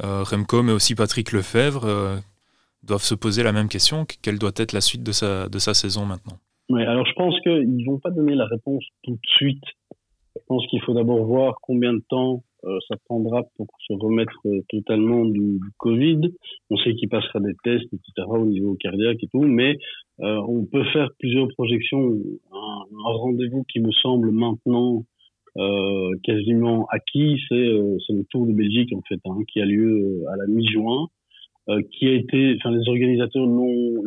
Euh, 0.04 0.24
Remco, 0.24 0.62
mais 0.62 0.72
aussi 0.72 0.94
Patrick 0.94 1.32
Lefebvre, 1.32 2.22
doivent 2.84 3.04
se 3.04 3.16
poser 3.16 3.44
la 3.44 3.52
même 3.52 3.68
question, 3.68 4.06
quelle 4.22 4.38
doit 4.38 4.52
être 4.56 4.74
la 4.74 4.82
suite 4.82 5.04
de 5.04 5.12
sa, 5.12 5.50
de 5.50 5.60
sa 5.60 5.74
saison 5.74 6.06
maintenant? 6.06 6.38
Alors 6.72 7.06
je 7.06 7.14
pense 7.14 7.40
qu'ils 7.42 7.76
ne 7.76 7.86
vont 7.86 7.98
pas 7.98 8.12
donner 8.12 8.36
la 8.36 8.46
réponse 8.46 8.84
tout 9.04 9.14
de 9.14 9.28
suite. 9.38 9.64
Je 10.36 10.42
pense 10.48 10.66
qu'il 10.68 10.82
faut 10.82 10.94
d'abord 10.94 11.26
voir 11.26 11.56
combien 11.64 11.94
de 11.94 12.04
temps 12.10 12.44
euh, 12.66 12.78
ça 12.88 12.96
prendra 13.06 13.44
pour 13.56 13.68
se 13.88 13.94
remettre 13.94 14.38
euh, 14.46 14.62
totalement 14.70 15.26
du, 15.26 15.60
Covid. 15.78 16.20
On 16.70 16.78
sait 16.78 16.94
qu'il 16.96 17.10
passera 17.10 17.40
des 17.40 17.56
tests, 17.64 17.88
etc., 17.94 18.28
au 18.28 18.46
niveau 18.46 18.76
cardiaque 18.76 19.24
et 19.24 19.28
tout, 19.28 19.44
mais 19.44 19.78
euh, 20.20 20.42
on 20.48 20.66
peut 20.66 20.84
faire 20.92 21.10
plusieurs 21.20 21.48
projections. 21.50 22.18
Un, 22.52 22.86
rendez-vous 22.92 23.64
qui 23.72 23.80
me 23.80 23.92
semble 23.92 24.32
maintenant 24.32 25.06
quasiment 26.24 26.88
acquis, 26.90 27.42
c'est 27.50 27.56
le 27.56 28.24
Tour 28.30 28.48
de 28.48 28.54
Belgique 28.54 28.94
en 28.96 29.02
fait, 29.10 29.20
hein, 29.26 29.40
qui 29.52 29.60
a 29.60 29.66
lieu 29.66 30.24
à 30.32 30.38
la 30.38 30.48
mi-juin, 30.48 31.08
qui 31.92 32.08
a 32.08 32.14
été, 32.14 32.56
enfin 32.56 32.72
les 32.72 32.88
organisateurs 32.88 33.46
l'ont 33.46 34.04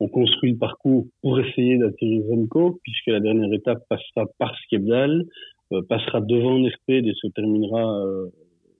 ont 0.00 0.08
construit 0.08 0.52
le 0.52 0.58
parcours 0.58 1.06
pour 1.22 1.38
essayer 1.38 1.76
d'attirer 1.78 2.22
Remco, 2.28 2.80
puisque 2.82 3.08
la 3.08 3.20
dernière 3.20 3.52
étape 3.52 3.86
passera 3.88 4.26
par 4.38 4.56
Skebdal, 4.64 5.24
passera 5.88 6.20
devant 6.20 6.58
Nesped 6.58 7.06
et 7.06 7.12
se 7.14 7.28
terminera 7.28 8.04
euh, 8.04 8.26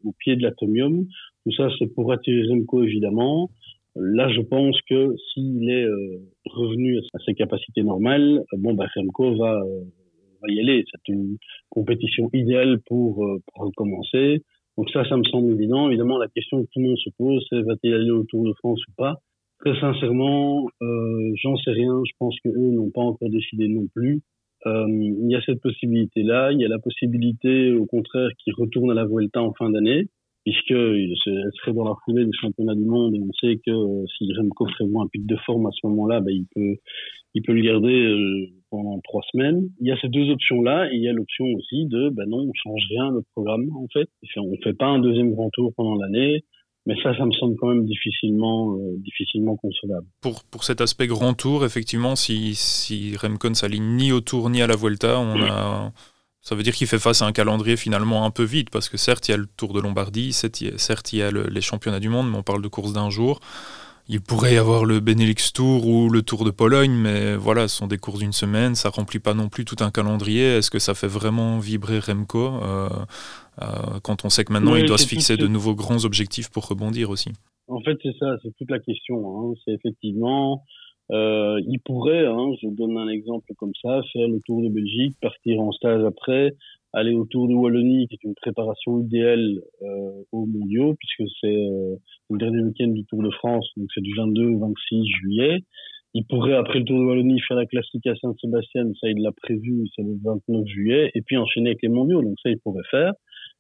au 0.05 0.13
pied 0.19 0.37
de 0.37 0.43
l'atomium. 0.43 1.07
Tout 1.45 1.53
ça, 1.53 1.69
c'est 1.79 1.87
pour 1.95 2.13
attirer 2.13 2.47
Remco, 2.49 2.83
évidemment. 2.83 3.51
Là, 3.97 4.29
je 4.29 4.41
pense 4.41 4.79
que 4.89 5.15
s'il 5.33 5.69
est 5.71 5.85
euh, 5.85 6.19
revenu 6.47 6.99
à 6.99 7.19
ses 7.25 7.35
capacités 7.35 7.83
normales, 7.83 8.43
bon, 8.59 8.75
bah, 8.75 8.87
Remco 8.95 9.37
va, 9.37 9.61
va 10.43 10.53
y 10.53 10.61
aller. 10.61 10.85
C'est 10.91 11.13
une 11.13 11.37
compétition 11.71 12.31
idéale 12.33 12.81
pour, 12.87 13.27
pour 13.53 13.65
recommencer. 13.65 14.43
Donc 14.77 14.89
ça, 14.91 15.07
ça 15.09 15.17
me 15.17 15.25
semble 15.25 15.53
évident. 15.53 15.89
Évidemment, 15.89 16.17
la 16.17 16.29
question 16.29 16.63
que 16.63 16.69
tout 16.73 16.81
le 16.81 16.89
monde 16.89 16.99
se 16.99 17.11
pose, 17.19 17.45
c'est 17.51 17.61
va-t-il 17.63 17.93
aller 17.93 18.11
au 18.11 18.25
Tour 18.25 18.47
de 18.47 18.53
France 18.55 18.81
ou 18.89 18.93
pas? 18.97 19.17
Très 19.59 19.79
sincèrement, 19.79 20.69
euh, 20.81 21.33
j'en 21.43 21.55
sais 21.57 21.73
rien. 21.73 22.01
Je 22.07 22.13
pense 22.19 22.35
que 22.43 22.49
eux 22.49 22.71
n'ont 22.71 22.91
pas 22.91 23.03
encore 23.03 23.29
décidé 23.29 23.69
non 23.69 23.87
plus. 23.95 24.23
Euh, 24.67 24.87
il 24.89 25.31
y 25.31 25.35
a 25.35 25.41
cette 25.43 25.61
possibilité-là. 25.61 26.53
Il 26.53 26.61
y 26.61 26.65
a 26.65 26.69
la 26.69 26.79
possibilité, 26.79 27.73
au 27.73 27.87
contraire, 27.87 28.29
qu'il 28.39 28.55
retourne 28.55 28.91
à 28.91 28.95
la 28.95 29.07
Vuelta 29.07 29.43
en 29.43 29.53
fin 29.55 29.71
d'année, 29.71 30.07
puisqu'il 30.45 31.15
serait 31.17 31.73
dans 31.73 31.85
la 31.85 31.95
foulée 32.05 32.25
des 32.25 32.33
championnats 32.41 32.75
du 32.75 32.85
monde. 32.85 33.15
Et 33.15 33.21
on 33.21 33.33
sait 33.41 33.57
que 33.65 33.71
euh, 33.71 34.05
si 34.17 34.33
Remco 34.35 34.67
prévoit 34.67 35.05
un 35.05 35.09
pic 35.09 35.27
de 35.27 35.37
forme 35.47 35.67
à 35.67 35.71
ce 35.73 35.87
moment-là, 35.87 36.21
ben, 36.21 36.33
il 36.33 36.47
peut, 36.55 36.77
il 37.35 37.43
peut 37.43 37.53
le 37.53 37.63
garder 37.63 38.07
euh, 38.07 38.47
pendant 38.71 38.99
trois 39.01 39.23
semaines. 39.33 39.69
Il 39.81 39.89
y 39.89 39.93
a 39.93 39.97
ces 40.01 40.09
deux 40.09 40.31
options-là, 40.31 40.91
il 40.93 41.03
y 41.03 41.09
a 41.09 41.13
l'option 41.13 41.47
aussi 41.57 41.87
de, 41.87 42.11
ben 42.11 42.27
non, 42.29 42.39
on 42.49 42.53
change 42.55 42.83
rien 42.91 43.13
notre 43.13 43.29
programme 43.35 43.69
en 43.77 43.87
fait. 43.93 44.09
On 44.37 44.57
fait 44.63 44.75
pas 44.77 44.87
un 44.87 44.99
deuxième 44.99 45.33
grand 45.33 45.51
tour 45.51 45.73
pendant 45.77 45.97
l'année. 45.97 46.45
Mais 46.87 46.95
ça, 47.03 47.17
ça 47.17 47.27
me 47.27 47.33
semble 47.33 47.57
quand 47.61 47.69
même 47.69 47.85
difficilement, 47.85 48.75
euh, 48.75 48.97
difficilement 48.99 49.57
concevable. 49.57 50.07
Pour, 50.21 50.45
pour 50.45 50.65
cet 50.65 50.81
aspect 50.81 51.07
grand 51.07 51.35
tour, 51.35 51.65
effectivement, 51.65 52.17
si, 52.17 52.55
si 52.55 53.17
Remco 53.17 53.49
ne 53.51 53.55
s'aligne 53.55 53.97
ni 53.97 54.13
au 54.13 54.21
tour 54.21 54.49
ni 54.49 54.63
à 54.63 54.67
la 54.67 54.77
Vuelta, 54.77 55.21
on 55.21 55.43
a, 55.43 55.93
ça 56.41 56.55
veut 56.55 56.63
dire 56.63 56.75
qu'il 56.75 56.87
fait 56.87 56.99
face 56.99 57.21
à 57.21 57.27
un 57.27 57.33
calendrier 57.33 57.77
finalement 57.77 58.25
un 58.25 58.31
peu 58.31 58.45
vide, 58.45 58.71
parce 58.71 58.89
que 58.89 58.97
certes, 58.97 59.29
il 59.29 59.33
y 59.33 59.35
a 59.35 59.37
le 59.37 59.47
Tour 59.47 59.75
de 59.75 59.81
Lombardie, 59.81 60.33
certes, 60.33 60.63
il 61.13 61.19
y 61.19 61.23
a 61.23 61.31
les 61.31 61.61
championnats 61.61 62.01
du 62.01 62.09
monde, 62.09 62.31
mais 62.31 62.39
on 62.39 62.43
parle 62.43 62.63
de 62.63 62.69
course 62.69 62.93
d'un 62.93 63.11
jour. 63.11 63.41
Il 64.09 64.21
pourrait 64.21 64.55
y 64.55 64.57
avoir 64.57 64.85
le 64.85 65.01
Benelux 65.01 65.53
Tour 65.55 65.87
ou 65.87 66.09
le 66.09 66.23
Tour 66.23 66.45
de 66.45 66.51
Pologne, 66.51 66.93
mais 66.93 67.37
voilà, 67.37 67.69
ce 67.69 67.77
sont 67.77 67.87
des 67.87 67.99
courses 67.99 68.19
d'une 68.19 68.33
semaine, 68.33 68.75
ça 68.75 68.89
remplit 68.89 69.21
pas 69.21 69.35
non 69.35 69.49
plus 69.49 69.65
tout 69.65 69.77
un 69.81 69.91
calendrier. 69.91 70.57
Est-ce 70.57 70.71
que 70.71 70.79
ça 70.79 70.95
fait 70.95 71.07
vraiment 71.07 71.59
vibrer 71.59 72.01
Remco 72.01 72.39
euh, 72.39 72.89
euh, 73.63 74.01
quand 74.03 74.25
on 74.25 74.31
sait 74.31 74.45
que 74.45 74.53
maintenant 74.53 74.75
il 74.75 74.87
doit 74.87 74.99
se 74.99 75.07
fixer 75.07 75.37
de 75.37 75.47
nouveaux 75.47 75.75
grands 75.75 76.05
objectifs 76.05 76.51
pour 76.51 76.67
rebondir 76.67 77.11
aussi? 77.11 77.31
En 77.69 77.81
fait, 77.83 77.97
c'est 78.03 78.17
ça, 78.19 78.37
c'est 78.43 78.53
toute 78.57 78.71
la 78.71 78.81
question. 78.81 79.53
Hein. 79.53 79.55
C'est 79.65 79.73
effectivement, 79.73 80.65
euh, 81.13 81.61
il 81.69 81.79
pourrait, 81.79 82.27
hein, 82.27 82.53
je 82.63 82.69
donne 82.69 82.97
un 82.99 83.09
exemple 83.09 83.53
comme 83.57 83.73
ça, 83.81 84.01
faire 84.13 84.29
le 84.29 84.41
Tour 84.45 84.63
de 84.63 84.69
Belgique, 84.69 85.17
partir 85.21 85.61
en 85.61 85.71
stage 85.73 86.05
après, 86.05 86.55
aller 86.93 87.15
au 87.15 87.25
Tour 87.25 87.49
de 87.49 87.55
Wallonie, 87.55 88.09
qui 88.09 88.15
est 88.15 88.25
une 88.25 88.35
préparation 88.35 89.01
idéale 89.01 89.61
euh, 89.83 90.23
aux 90.33 90.47
mondiaux, 90.47 90.95
puisque 90.99 91.31
c'est 91.41 91.55
euh, 91.55 91.97
le 92.31 92.39
dernier 92.39 92.63
week-end 92.63 92.89
du 92.89 93.05
Tour 93.05 93.23
de 93.23 93.31
France, 93.31 93.69
donc 93.77 93.89
c'est 93.95 94.03
du 94.03 94.15
22 94.15 94.47
au 94.47 94.59
26 94.59 95.07
juillet. 95.07 95.61
Il 96.13 96.27
pourrait, 96.27 96.55
après 96.55 96.81
le 96.81 96.85
Tour 96.85 96.99
de 96.99 97.05
Wallonie, 97.05 97.41
faire 97.47 97.57
la 97.57 97.67
classique 97.67 98.07
à 98.07 98.17
Saint-Sébastien, 98.17 98.85
ça 99.01 99.09
il 99.09 99.23
l'a 99.23 99.33
prévu, 99.33 99.87
c'est 99.95 100.03
le 100.03 100.17
29 100.23 100.67
juillet, 100.67 101.11
et 101.15 101.23
puis 101.23 101.37
enchaîner 101.37 101.71
avec 101.71 101.83
les 101.83 101.89
mondiaux, 101.89 102.23
donc 102.23 102.35
ça 102.43 102.51
il 102.51 102.59
pourrait 102.59 102.83
faire. 102.91 103.13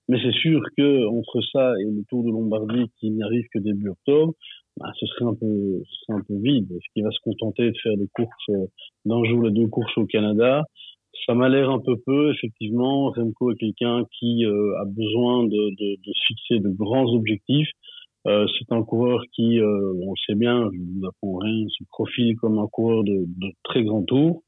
Mais 0.09 0.19
c'est 0.21 0.33
sûr 0.33 0.61
que 0.77 1.07
entre 1.07 1.41
ça 1.53 1.75
et 1.79 1.85
le 1.85 2.03
Tour 2.09 2.25
de 2.25 2.31
Lombardie 2.31 2.91
qui 2.99 3.13
n'arrive 3.13 3.45
que 3.55 3.61
début 3.61 3.91
octobre, 3.91 4.35
bah, 4.77 4.91
ce 4.99 5.07
serait 5.07 5.27
un 5.27 5.35
peu, 5.35 5.83
ce 5.89 6.05
serait 6.05 6.19
un 6.19 6.25
peu 6.27 6.35
vide. 6.43 6.71
Est-ce 6.73 6.93
qu'il 6.93 7.05
va 7.05 7.11
se 7.13 7.21
contenter 7.23 7.71
de 7.71 7.77
faire 7.81 7.97
des 7.97 8.09
courses 8.13 8.49
euh, 8.49 8.67
d'un 9.05 9.23
jour 9.25 9.43
les 9.43 9.53
deux 9.53 9.69
courses 9.69 9.97
au 9.99 10.07
Canada 10.07 10.65
ça 11.27 11.35
m'a 11.35 11.49
l'air 11.49 11.71
un 11.71 11.79
peu 11.79 11.97
peu, 12.07 12.33
effectivement. 12.33 13.11
Remco 13.11 13.53
est 13.53 13.57
quelqu'un 13.57 14.05
qui 14.19 14.45
euh, 14.45 14.81
a 14.81 14.85
besoin 14.85 15.45
de, 15.45 15.50
de, 15.50 15.97
de, 15.97 16.12
fixer 16.27 16.61
de 16.61 16.71
grands 16.71 17.12
objectifs. 17.15 17.71
Euh, 18.27 18.47
c'est 18.59 18.73
un 18.73 18.83
coureur 18.83 19.23
qui, 19.33 19.59
euh, 19.61 19.93
on 20.03 20.11
le 20.11 20.21
sait 20.27 20.35
bien, 20.35 20.69
je 20.73 20.79
ne 20.79 21.00
vous 21.00 21.07
apprends 21.07 21.39
rien, 21.39 21.67
se 21.69 21.85
profile 21.89 22.37
comme 22.37 22.59
un 22.59 22.67
coureur 22.67 23.03
de, 23.03 23.25
de 23.27 23.53
très 23.65 23.83
grand 23.83 24.03
tour. 24.03 24.43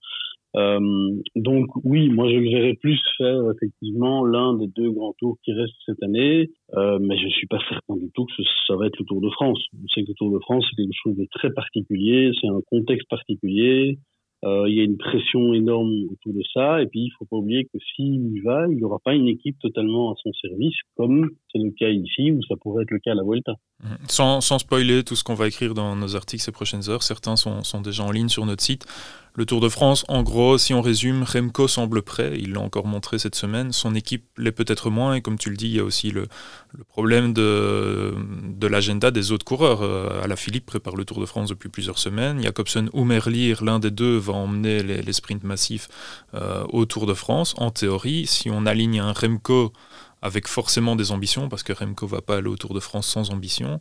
Euh, 0.55 1.23
donc 1.35 1.67
oui, 1.83 2.11
moi 2.11 2.29
je 2.29 2.37
le 2.37 2.51
verrais 2.51 2.75
plus 2.75 3.01
faire 3.17 3.41
effectivement 3.53 4.25
l'un 4.25 4.55
des 4.55 4.67
deux 4.67 4.91
grands 4.91 5.15
tours 5.19 5.39
qui 5.43 5.53
restent 5.53 5.73
cette 5.87 6.03
année, 6.03 6.51
euh, 6.75 6.99
mais 7.01 7.17
je 7.17 7.29
suis 7.29 7.47
pas 7.47 7.59
certain 7.71 7.97
du 7.97 8.11
tout 8.15 8.27
que 8.27 8.33
ça 8.67 8.77
va 8.77 8.87
être 8.87 8.99
le 8.99 9.07
Tour 9.07 9.23
de 9.23 9.31
France. 9.31 9.59
On 9.73 9.89
sait 9.89 10.03
que 10.03 10.09
le 10.09 10.15
Tour 10.15 10.31
de 10.31 10.39
France 10.41 10.67
c'est 10.69 10.83
quelque 10.83 10.93
chose 11.03 11.17
de 11.17 11.27
très 11.31 11.51
particulier, 11.53 12.33
c'est 12.39 12.49
un 12.49 12.61
contexte 12.69 13.09
particulier, 13.09 13.99
il 14.45 14.75
y 14.75 14.81
a 14.81 14.85
une 14.85 14.97
pression 14.97 15.53
énorme 15.53 15.93
autour 16.11 16.35
de 16.35 16.43
ça. 16.53 16.83
Et 16.83 16.87
puis, 16.87 17.01
il 17.01 17.13
faut 17.19 17.25
pas 17.25 17.37
oublier 17.37 17.65
que 17.65 17.79
s'il 17.95 18.37
y 18.37 18.41
va, 18.41 18.67
il 18.69 18.77
n'y 18.77 18.85
aura 18.85 18.99
pas 18.99 19.15
une 19.15 19.29
équipe 19.29 19.57
totalement 19.61 20.13
à 20.13 20.15
son 20.23 20.33
service, 20.41 20.75
comme 20.97 21.31
c'est 21.53 21.59
le 21.59 21.71
cas 21.71 21.89
ici, 21.89 22.33
ou 22.33 22.43
ça 22.49 22.57
pourrait 22.61 22.83
être 22.83 22.91
le 22.91 22.99
cas 22.99 23.13
à 23.13 23.15
la 23.15 23.23
Vuelta. 23.23 23.53
Mmh. 23.83 23.87
Sans, 24.09 24.59
spoiler 24.59 25.05
tout 25.05 25.17
ce 25.17 25.25
qu'on 25.25 25.35
va 25.35 25.49
écrire 25.49 25.75
dans 25.75 25.95
nos 25.97 26.17
articles 26.17 26.43
ces 26.43 26.53
prochaines 26.53 26.89
heures, 26.89 27.03
certains 27.03 27.37
sont 27.37 27.81
déjà 27.83 28.05
en 28.05 28.11
ligne 28.11 28.29
sur 28.29 28.47
notre 28.47 28.63
site. 28.63 28.87
Le 29.35 29.47
Tour 29.47 29.63
de 29.63 29.71
France, 29.71 30.05
en 30.09 30.23
gros, 30.23 30.59
si 30.59 30.75
on 30.75 30.83
résume, 30.83 31.23
Remco 31.23 31.67
semble 31.67 32.03
prêt, 32.03 32.35
il 32.39 32.53
l'a 32.53 32.61
encore 32.61 32.87
montré 32.87 33.19
cette 33.19 33.35
semaine, 33.35 33.73
son 33.73 33.95
équipe 33.95 34.27
l'est 34.37 34.53
peut-être 34.53 34.91
moins, 34.91 35.15
et 35.15 35.23
comme 35.23 35.39
tu 35.39 35.49
le 35.49 35.57
dis, 35.57 35.69
il 35.69 35.77
y 35.77 35.81
a 35.81 35.85
aussi 35.85 36.11
le, 36.11 36.27
problème 36.89 37.33
de, 37.33 38.15
l'agenda 38.67 39.11
des 39.11 39.33
autres 39.33 39.47
coureurs. 39.47 39.81
Euh, 39.81 40.27
la 40.27 40.37
Philippe 40.37 40.67
prépare 40.67 40.97
le 40.97 41.07
Tour 41.07 41.19
de 41.19 41.25
France 41.25 41.49
depuis 41.49 41.71
plusieurs 41.71 41.99
semaines, 41.99 42.43
Jacobsen 42.43 42.91
ou 42.93 43.05
Merlier, 43.05 43.55
l'un 43.63 43.79
des 43.79 43.91
deux 43.91 44.19
va 44.19 44.35
emmener 44.35 44.83
les, 44.83 45.01
les 45.01 45.13
sprints 45.15 45.45
massifs 45.45 45.89
euh, 46.35 46.65
au 46.69 46.85
Tour 46.85 47.07
de 47.07 47.15
France. 47.15 47.55
En 47.57 47.71
théorie, 47.71 48.27
si 48.27 48.51
on 48.51 48.67
aligne 48.67 49.01
un 49.01 49.13
Remco 49.13 49.73
avec 50.23 50.47
forcément 50.47 50.95
des 50.95 51.11
ambitions, 51.11 51.49
parce 51.49 51.65
que 51.65 51.73
Remco 51.73 52.07
va 52.07 52.23
pas 52.23 52.37
aller 52.37 52.49
au 52.49 52.57
Tour 52.57 52.75
de 52.75 52.81
France 52.81 53.09
sans 53.09 53.31
ambition. 53.31 53.81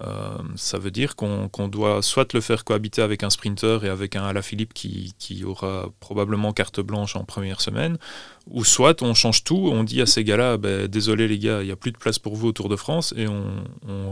Euh, 0.00 0.38
ça 0.56 0.78
veut 0.78 0.90
dire 0.90 1.14
qu'on 1.16 1.68
doit 1.68 2.02
soit 2.02 2.32
le 2.32 2.40
faire 2.40 2.64
cohabiter 2.64 3.02
avec 3.02 3.22
un 3.22 3.30
sprinter 3.30 3.84
et 3.84 3.88
avec 3.88 4.16
un 4.16 4.24
Alaphilippe 4.24 4.72
qui, 4.72 5.14
qui 5.18 5.44
aura 5.44 5.90
probablement 6.00 6.52
carte 6.52 6.80
blanche 6.80 7.14
en 7.14 7.24
première 7.24 7.60
semaine, 7.60 7.98
ou 8.46 8.64
soit 8.64 9.02
on 9.02 9.12
change 9.12 9.44
tout, 9.44 9.68
on 9.70 9.84
dit 9.84 10.00
à 10.00 10.06
ces 10.06 10.24
gars-là, 10.24 10.56
ben, 10.56 10.88
désolé 10.88 11.28
les 11.28 11.38
gars, 11.38 11.60
il 11.62 11.66
n'y 11.66 11.72
a 11.72 11.76
plus 11.76 11.92
de 11.92 11.98
place 11.98 12.18
pour 12.18 12.36
vous 12.36 12.48
au 12.48 12.52
Tour 12.52 12.70
de 12.70 12.76
France, 12.76 13.12
et 13.16 13.28
on, 13.28 13.42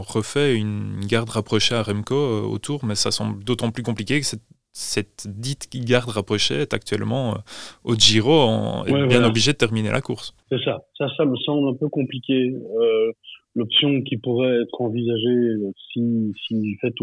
refait 0.01 0.55
une 0.55 1.05
garde 1.05 1.29
rapprochée 1.29 1.75
à 1.75 1.83
Remco 1.83 2.15
euh, 2.15 2.41
au 2.41 2.57
Tour, 2.57 2.85
mais 2.85 2.95
ça 2.95 3.11
semble 3.11 3.43
d'autant 3.43 3.71
plus 3.71 3.83
compliqué 3.83 4.19
que 4.19 4.25
c'est 4.25 4.41
cette 4.73 5.27
dite 5.27 5.67
garde 5.85 6.09
rapprochée 6.09 6.61
est 6.61 6.73
actuellement 6.73 7.31
euh, 7.31 7.37
au 7.83 7.95
Giro 7.95 8.85
est 8.85 9.07
bien 9.07 9.23
obligé 9.23 9.51
de 9.51 9.57
terminer 9.57 9.91
la 9.91 10.01
course. 10.01 10.33
C'est 10.49 10.63
ça. 10.63 10.83
Ça, 10.97 11.07
ça 11.17 11.25
me 11.25 11.35
semble 11.37 11.69
un 11.69 11.75
peu 11.75 11.89
compliqué. 11.89 12.53
Euh, 12.53 13.11
L'option 13.53 14.01
qui 14.03 14.15
pourrait 14.15 14.61
être 14.61 14.79
envisagée 14.79 15.55
s'il 15.91 16.31
si, 16.47 16.77
fait, 16.79 16.93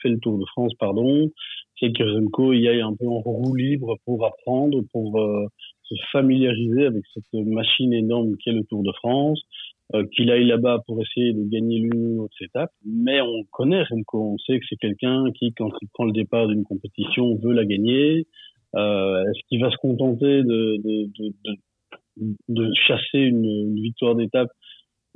fait 0.00 0.08
le 0.08 0.18
Tour 0.18 0.38
de 0.38 0.44
France, 0.46 0.72
pardon, 0.78 1.30
c'est 1.78 1.92
que 1.92 2.02
Remco 2.02 2.54
y 2.54 2.68
aille 2.68 2.80
un 2.80 2.94
peu 2.94 3.06
en 3.06 3.20
roue 3.20 3.54
libre 3.54 3.98
pour 4.06 4.24
apprendre, 4.24 4.80
pour 4.92 5.20
euh, 5.20 5.46
se 5.82 5.94
familiariser 6.10 6.86
avec 6.86 7.02
cette 7.12 7.30
machine 7.34 7.92
énorme 7.92 8.34
qu'est 8.42 8.52
le 8.52 8.64
Tour 8.64 8.82
de 8.82 8.92
France. 8.92 9.42
Euh, 9.94 10.04
qu'il 10.14 10.30
aille 10.30 10.46
là-bas 10.46 10.82
pour 10.86 11.00
essayer 11.02 11.32
de 11.34 11.44
gagner 11.44 11.78
l'une 11.78 12.06
ou 12.06 12.16
l'autre 12.22 12.36
étape. 12.40 12.70
Mais 12.86 13.20
on 13.20 13.44
connaît 13.50 13.82
Remco, 13.82 14.34
on 14.34 14.38
sait 14.38 14.58
que 14.58 14.64
c'est 14.68 14.76
quelqu'un 14.76 15.24
qui, 15.38 15.52
quand 15.52 15.70
il 15.82 15.88
prend 15.92 16.04
le 16.04 16.12
départ 16.12 16.48
d'une 16.48 16.64
compétition, 16.64 17.36
veut 17.36 17.52
la 17.52 17.66
gagner. 17.66 18.26
Euh, 18.76 19.22
Est-ce 19.22 19.40
qu'il 19.48 19.60
va 19.60 19.70
se 19.70 19.76
contenter 19.76 20.42
de, 20.42 20.76
de, 20.82 21.10
de, 21.18 21.56
de, 22.48 22.72
chasser 22.86 23.18
une, 23.18 23.44
une 23.44 23.80
victoire 23.80 24.14
d'étape 24.14 24.48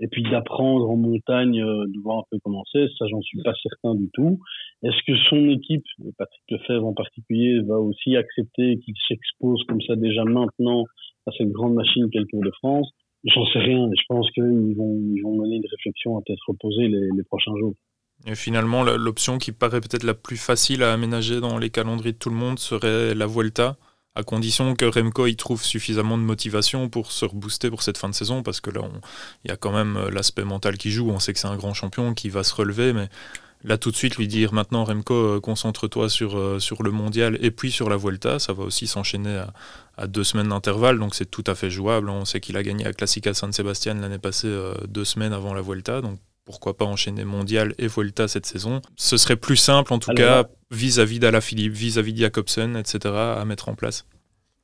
et 0.01 0.07
puis 0.07 0.23
d'apprendre 0.23 0.91
en 0.91 0.97
montagne, 0.97 1.61
euh, 1.61 1.87
de 1.87 2.01
voir 2.03 2.19
un 2.19 2.25
peu 2.31 2.39
comment 2.45 2.63
c'est, 2.71 2.87
ça 2.99 3.07
j'en 3.09 3.21
suis 3.23 3.43
pas 3.43 3.55
certain 3.63 3.95
du 3.95 4.09
tout. 4.13 4.39
Est-ce 4.83 5.03
que 5.07 5.17
son 5.29 5.49
équipe, 5.49 5.85
Patrick 6.17 6.43
Lefebvre 6.51 6.87
en 6.87 6.95
particulier, 6.95 7.61
va 7.63 7.79
aussi 7.79 8.17
accepter 8.17 8.79
qu'il 8.79 8.95
s'expose 9.09 9.65
comme 9.65 9.81
ça 9.81 9.97
déjà 9.97 10.25
maintenant 10.25 10.85
à 11.27 11.33
cette 11.37 11.51
grande 11.51 11.75
machine 11.75 12.09
qu'est 12.11 12.21
le 12.21 12.27
Tour 12.27 12.45
de 12.45 12.53
France? 12.59 12.91
J'en 13.25 13.45
sais 13.47 13.59
rien, 13.59 13.89
je 13.93 14.03
pense 14.09 14.31
qu'ils 14.31 14.77
vont, 14.77 15.01
ils 15.15 15.23
vont 15.23 15.37
mener 15.37 15.57
une 15.57 15.67
réflexion 15.71 16.17
à 16.19 16.23
tête 16.25 16.39
reposée 16.47 16.89
les, 16.89 17.09
les 17.17 17.23
prochains 17.25 17.57
jours. 17.59 17.75
Et 18.27 18.35
finalement, 18.35 18.83
l'option 18.83 19.39
qui 19.39 19.53
paraît 19.53 19.81
peut-être 19.81 20.03
la 20.03 20.15
plus 20.15 20.37
facile 20.37 20.83
à 20.83 20.93
aménager 20.93 21.41
dans 21.41 21.59
les 21.59 21.71
calendriers 21.71 22.13
de 22.13 22.19
tout 22.19 22.31
le 22.31 22.37
monde 22.37 22.59
serait 22.59 23.15
la 23.15 23.27
Vuelta 23.27 23.77
à 24.19 24.25
condition 24.25 24.75
que 24.75 24.85
Remco 24.85 25.29
y 25.29 25.37
trouve 25.37 25.63
suffisamment 25.63 26.19
de 26.19 26.25
motivation 26.25 26.89
pour 26.89 27.13
se 27.13 27.25
rebooster 27.25 27.71
pour 27.71 27.83
cette 27.83 27.99
fin 27.99 28.09
de 28.09 28.15
saison, 28.15 28.43
parce 28.43 28.61
que 28.61 28.71
là, 28.71 28.81
il 29.45 29.51
y 29.51 29.53
a 29.53 29.57
quand 29.57 29.73
même 29.73 29.97
euh, 29.97 30.11
l'aspect 30.11 30.43
mental 30.43 30.77
qui 30.77 30.91
joue. 30.91 31.09
On 31.11 31.21
sait 31.21 31.33
que 31.33 31.39
c'est 31.39 31.47
un 31.47 31.57
grand 31.57 31.73
champion 31.73 32.15
qui 32.15 32.29
va 32.29 32.43
se 32.43 32.53
relever, 32.53 32.93
mais 32.93 33.09
là, 33.65 33.79
tout 33.79 33.91
de 33.91 33.97
suite, 33.97 34.17
lui 34.17 34.29
dire 34.29 34.53
maintenant, 34.53 34.85
Remco, 34.85 35.15
euh, 35.15 35.41
concentre-toi 35.41 36.09
sur, 36.09 36.37
euh, 36.37 36.59
sur 36.59 36.83
le 36.83 36.91
mondial 36.91 37.39
et 37.41 37.51
puis 37.51 37.71
sur 37.71 37.89
la 37.89 37.97
Vuelta, 37.97 38.39
ça 38.39 38.53
va 38.53 38.65
aussi 38.65 38.87
s'enchaîner 38.87 39.43
à, 39.97 40.07
deux 40.07 40.23
semaines 40.23 40.49
d'intervalle, 40.49 40.99
donc 41.01 41.15
c'est 41.17 41.29
tout 41.29 41.45
à 41.47 41.57
fait 41.57 41.71
jouable. 41.71 42.09
On 42.09 42.25
sait 42.25 42.39
qu'il 42.39 42.57
a 42.57 42.63
gagné 42.63 42.85
la 42.85 42.93
Classica 42.93 43.35
San 43.35 43.53
Sebastian 43.53 43.95
l'année 43.95 44.19
passée, 44.19 44.49
deux 44.89 45.05
semaines 45.05 45.33
avant 45.33 45.55
la 45.55 45.61
Vuelta, 45.61 46.01
donc 46.01 46.21
pourquoi 46.45 46.77
pas 46.77 46.85
enchaîner 46.85 47.25
mondial 47.25 47.75
et 47.79 47.89
Vuelta 47.89 48.29
cette 48.29 48.47
saison. 48.47 48.81
Ce 48.97 49.17
serait 49.17 49.37
plus 49.37 49.57
simple, 49.57 49.93
en 49.93 49.99
tout 49.99 50.13
cas, 50.13 50.47
vis-à-vis 50.71 51.19
d'Alaphilippe, 51.19 51.73
vis-à-vis 51.73 52.13
de 52.13 52.19
Jacobsen, 52.19 52.77
etc., 52.77 53.15
à 53.15 53.45
mettre 53.45 53.69
en 53.69 53.75
place. 53.75 54.07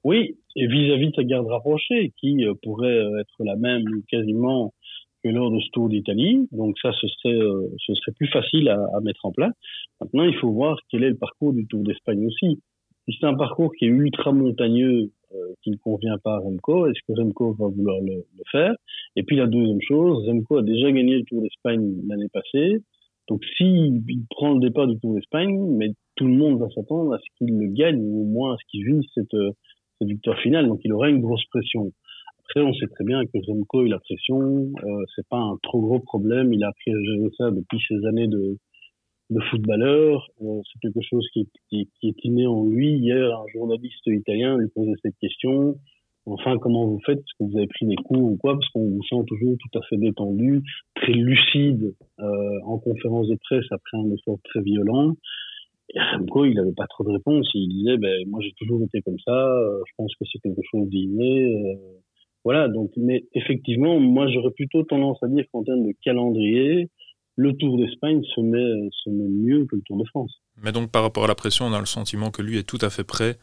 Oui, 0.05 0.37
et 0.57 0.67
vis-à-vis 0.67 1.11
de 1.11 1.15
sa 1.15 1.25
garde 1.25 1.47
rapprochée, 1.47 2.13
qui 2.19 2.45
euh, 2.45 2.55
pourrait 2.63 2.89
euh, 2.89 3.21
être 3.21 3.45
la 3.45 3.57
même 3.57 3.85
quasiment 4.09 4.73
que 5.25 5.28
lors 5.28 5.50
de 5.50 5.59
ce 5.61 5.71
Tour 5.73 5.88
d'Italie. 5.88 6.47
Donc 6.52 6.76
ça, 6.81 6.93
ce 7.00 7.09
serait, 7.09 7.35
euh, 7.35 7.69
plus 8.16 8.28
facile 8.28 8.69
à, 8.69 9.00
mettre 9.02 9.25
en 9.25 9.33
place. 9.33 9.54
Maintenant, 10.00 10.25
il 10.25 10.35
faut 10.37 10.50
voir 10.50 10.78
quel 10.90 11.02
est 11.04 11.11
le 11.11 11.16
parcours 11.16 11.52
du 11.52 11.66
Tour 11.66 11.83
d'Espagne 11.83 12.26
aussi. 12.26 12.61
Si 13.09 13.16
c'est 13.19 13.26
un 13.26 13.35
parcours 13.35 13.73
qui 13.75 13.87
est 13.87 13.88
ultra 13.88 14.33
montagneux, 14.33 15.11
qui 15.62 15.71
ne 15.71 15.76
convient 15.76 16.16
pas 16.23 16.37
à 16.37 16.38
Remco, 16.38 16.87
est-ce 16.87 17.00
que 17.09 17.21
Remco 17.21 17.54
va 17.54 17.66
vouloir 17.66 18.00
le, 18.00 18.25
faire? 18.52 18.75
Et 19.16 19.25
puis 19.25 19.37
la 19.37 19.47
deuxième 19.47 19.81
chose, 19.81 20.25
Remco 20.28 20.59
a 20.59 20.62
déjà 20.62 20.93
gagné 20.93 21.16
le 21.16 21.25
Tour 21.25 21.43
d'Espagne 21.43 21.97
l'année 22.09 22.28
passée. 22.33 22.83
Donc 23.28 23.43
s'il 23.57 24.00
prend 24.31 24.54
le 24.54 24.61
départ 24.61 24.87
du 24.87 24.99
Tour 25.00 25.14
d'Espagne, 25.14 25.59
mais 25.76 25.90
tout 26.14 26.26
le 26.26 26.35
monde 26.35 26.61
va 26.61 26.69
s'attendre 26.71 27.14
à 27.14 27.19
ce 27.19 27.25
qu'il 27.37 27.59
le 27.59 27.66
gagne, 27.66 28.00
ou 28.00 28.23
au 28.23 28.25
moins 28.25 28.54
à 28.54 28.57
ce 28.59 28.64
qu'il 28.71 28.87
vive 28.87 29.02
cette 29.12 29.37
cette 29.99 30.09
victoire 30.09 30.38
finale, 30.40 30.66
donc 30.66 30.81
il 30.85 30.93
aurait 30.93 31.11
une 31.11 31.21
grosse 31.21 31.45
pression. 31.47 31.93
Après, 32.47 32.61
on 32.61 32.75
sait 32.75 32.87
très 32.89 33.05
bien 33.05 33.25
que 33.25 33.39
Remco, 33.47 33.85
il 33.85 33.93
a 33.93 33.99
pression, 33.99 34.73
euh, 34.85 35.05
c'est 35.17 35.27
pas 35.29 35.39
un 35.39 35.57
trop 35.63 35.81
gros 35.81 36.01
problème, 36.01 36.53
il 36.53 36.63
a 36.63 36.69
appris 36.69 36.93
à 36.93 37.03
gérer 37.03 37.31
ça 37.39 37.51
depuis 37.51 37.79
ses 37.89 38.07
années 38.07 38.29
de, 38.29 38.59
de 39.31 39.41
footballeur, 39.51 40.29
euh, 40.43 40.61
c'est 40.65 40.81
quelque 40.81 41.05
chose 41.09 41.27
qui, 41.33 41.49
qui, 41.71 41.89
qui, 41.99 42.09
est 42.09 42.25
inné 42.25 42.47
en 42.47 42.65
lui. 42.65 42.99
Hier, 42.99 43.35
un 43.35 43.47
journaliste 43.53 44.07
italien 44.07 44.59
lui 44.59 44.69
posait 44.69 44.93
cette 45.03 45.17
question, 45.21 45.77
enfin, 46.27 46.59
comment 46.59 46.87
vous 46.87 47.01
faites, 47.07 47.19
est-ce 47.19 47.35
que 47.39 47.51
vous 47.51 47.57
avez 47.57 47.67
pris 47.67 47.87
des 47.87 47.97
coups 47.97 48.21
ou 48.21 48.37
quoi, 48.37 48.55
parce 48.55 48.69
qu'on 48.71 48.91
vous 48.91 49.03
sent 49.09 49.25
toujours 49.27 49.57
tout 49.59 49.79
à 49.79 49.83
fait 49.89 49.97
détendu, 49.97 50.63
très 50.95 51.13
lucide 51.13 51.95
euh, 52.21 52.61
en 52.65 52.79
conférence 52.79 53.29
de 53.29 53.37
presse 53.37 53.67
après 53.71 53.99
un 53.99 54.11
effort 54.11 54.39
très 54.45 54.61
violent. 54.61 55.15
Et 55.95 56.01
Remco, 56.01 56.45
il 56.45 56.55
n'avait 56.55 56.73
pas 56.73 56.87
trop 56.87 57.05
de 57.05 57.11
réponses. 57.11 57.49
Il 57.55 57.69
disait, 57.69 57.99
ben, 57.99 58.29
moi, 58.29 58.41
j'ai 58.43 58.53
toujours 58.59 58.83
été 58.83 59.03
comme 59.03 59.19
ça. 59.25 59.33
Euh, 59.33 59.81
je 59.87 59.93
pense 59.97 60.15
que 60.17 60.25
c'est 60.31 60.39
quelque 60.41 60.63
chose 60.71 60.89
d'inné. 60.89 61.77
Voilà. 62.45 62.69
Donc, 62.69 62.91
mais 62.97 63.25
effectivement, 63.35 63.99
moi, 63.99 64.29
j'aurais 64.29 64.53
plutôt 64.53 64.83
tendance 64.83 65.23
à 65.23 65.29
dire 65.29 65.45
qu'en 65.53 65.65
termes 65.65 65.87
de 65.87 65.95
calendrier, 66.05 66.89
le 67.37 67.53
Tour 67.55 67.79
d'Espagne 67.79 68.23
se 68.35 68.41
met, 68.41 68.89
se 69.04 69.11
met 69.11 69.28
mieux 69.28 69.67
que 69.67 69.76
le 69.76 69.83
Tour 69.83 69.99
de 69.99 70.04
France. 70.04 70.33
Mais 70.63 70.73
donc, 70.73 70.91
par 70.91 71.02
rapport 71.02 71.25
à 71.25 71.28
la 71.28 71.35
pression, 71.35 71.67
on 71.67 71.73
a 71.73 71.80
le 71.80 71.87
sentiment 71.87 72.30
que 72.30 72.43
lui 72.43 72.59
est 72.59 72.69
tout 72.69 72.78
à 72.80 72.91
fait 72.91 73.04
prêt. 73.04 73.37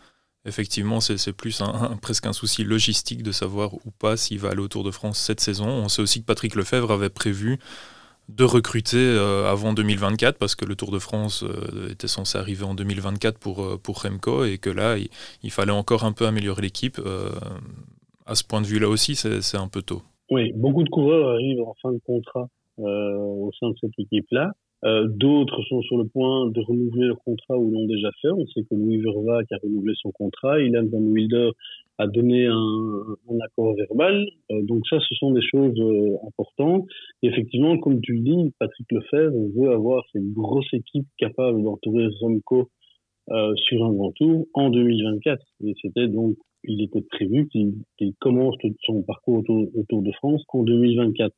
Effectivement, 0.45 1.01
c'est 1.01 1.33
plus 1.33 1.61
un, 1.61 1.97
presque 2.01 2.25
un 2.25 2.33
souci 2.33 2.63
logistique 2.63 3.21
de 3.21 3.31
savoir 3.31 3.75
ou 3.75 3.91
pas 3.99 4.17
s'il 4.17 4.39
va 4.39 4.49
aller 4.49 4.61
au 4.61 4.67
Tour 4.67 4.83
de 4.83 4.89
France 4.89 5.19
cette 5.19 5.39
saison. 5.39 5.67
On 5.67 5.87
sait 5.87 6.01
aussi 6.01 6.21
que 6.21 6.25
Patrick 6.25 6.55
Lefebvre 6.55 6.91
avait 6.91 7.11
prévu 7.11 7.59
de 8.27 8.43
recruter 8.43 8.97
euh, 8.97 9.51
avant 9.51 9.73
2024 9.73 10.37
parce 10.37 10.55
que 10.55 10.65
le 10.65 10.75
Tour 10.75 10.91
de 10.91 10.97
France 10.97 11.43
euh, 11.43 11.89
était 11.91 12.07
censé 12.07 12.39
arriver 12.39 12.63
en 12.63 12.73
2024 12.73 13.37
pour, 13.37 13.63
euh, 13.63 13.77
pour 13.77 14.01
Remco 14.01 14.43
et 14.43 14.57
que 14.57 14.71
là, 14.71 14.97
il, 15.43 15.51
fallait 15.51 15.71
encore 15.71 16.05
un 16.05 16.11
peu 16.11 16.25
améliorer 16.25 16.63
l'équipe. 16.63 16.99
À 18.25 18.35
ce 18.35 18.43
point 18.43 18.61
de 18.61 18.67
vue-là 18.67 18.87
aussi, 18.87 19.15
c'est 19.15 19.57
un 19.57 19.67
peu 19.67 19.81
tôt. 19.81 20.01
Oui, 20.29 20.51
beaucoup 20.55 20.83
de 20.83 20.89
coureurs 20.89 21.29
arrivent 21.29 21.61
en 21.61 21.75
fin 21.81 21.91
de 21.91 21.99
contrat 22.05 22.47
au 22.77 23.51
sein 23.59 23.69
de 23.69 23.75
cette 23.79 23.97
équipe-là. 23.97 24.51
D'autres 24.83 25.61
sont 25.69 25.81
sur 25.83 25.97
le 25.97 26.07
point 26.07 26.49
de 26.49 26.61
renouveler 26.61 27.07
leur 27.07 27.19
contrat 27.23 27.57
ou 27.57 27.69
l'ont 27.69 27.85
déjà 27.85 28.09
fait. 28.21 28.29
On 28.29 28.47
sait 28.47 28.61
que 28.63 28.73
Louis 28.75 28.97
Verva 28.97 29.43
qui 29.43 29.53
a 29.53 29.57
renouvelé 29.61 29.93
son 30.01 30.11
contrat, 30.11 30.59
Ilan 30.59 30.85
Van 30.91 30.99
Wilder 30.99 31.51
a 32.01 32.07
donné 32.07 32.47
un, 32.47 33.39
accord 33.43 33.75
verbal. 33.75 34.25
Euh, 34.51 34.61
donc 34.63 34.87
ça, 34.87 34.97
ce 35.07 35.15
sont 35.15 35.31
des 35.31 35.41
choses 35.41 35.79
euh, 35.79 36.17
importantes. 36.27 36.85
Et 37.21 37.27
effectivement, 37.27 37.77
comme 37.77 38.01
tu 38.01 38.13
le 38.13 38.21
dis, 38.21 38.53
Patrick 38.59 38.91
Lefebvre 38.91 39.37
veut 39.55 39.71
avoir 39.71 40.03
cette 40.11 40.31
grosse 40.31 40.73
équipe 40.73 41.05
capable 41.17 41.63
d'entourer 41.63 42.07
Remco 42.19 42.69
euh, 43.29 43.53
sur 43.55 43.85
un 43.85 43.93
grand 43.93 44.11
tour 44.13 44.47
en 44.53 44.69
2024. 44.69 45.43
Et 45.63 45.73
c'était 45.81 46.07
donc, 46.07 46.35
il 46.63 46.81
était 46.81 47.01
prévu 47.01 47.47
qu'il 47.49 48.13
commence 48.19 48.55
son 48.85 49.03
parcours 49.03 49.39
autour, 49.39 49.67
autour 49.75 50.01
de 50.01 50.11
France 50.13 50.43
en 50.49 50.63
2024. 50.63 51.33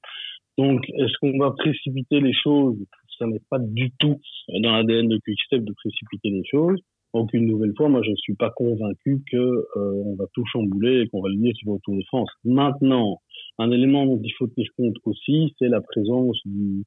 Donc, 0.58 0.88
est-ce 0.90 1.14
qu'on 1.20 1.38
va 1.38 1.52
précipiter 1.52 2.20
les 2.20 2.34
choses? 2.34 2.78
Ça 3.18 3.28
n'est 3.28 3.42
pas 3.50 3.60
du 3.60 3.92
tout 4.00 4.20
dans 4.50 4.72
l'ADN 4.72 5.08
de 5.08 5.18
Quickstep 5.18 5.64
de 5.64 5.74
précipiter 5.74 6.30
les 6.30 6.44
choses. 6.46 6.80
Donc 7.14 7.32
une 7.34 7.46
nouvelle 7.46 7.74
fois, 7.78 7.90
moi 7.90 8.02
je 8.04 8.10
ne 8.10 8.16
suis 8.16 8.36
pas 8.36 8.50
convaincu 8.50 9.24
que 9.32 9.38
euh, 9.38 9.68
on 9.76 10.16
va 10.16 10.26
tout 10.34 10.44
chambouler 10.52 11.02
et 11.02 11.08
qu'on 11.10 11.22
va 11.22 11.30
le 11.30 11.54
sur 11.54 11.74
le 11.74 11.80
Tour 11.84 11.96
de 11.96 12.04
France. 12.08 12.30
Maintenant, 12.44 13.22
un 13.60 13.70
élément 13.70 14.06
dont 14.06 14.20
il 14.24 14.34
faut 14.34 14.48
tenir 14.48 14.68
compte 14.76 14.96
aussi, 15.06 15.54
c'est 15.60 15.68
la 15.68 15.82
présence 15.82 16.40
du, 16.46 16.84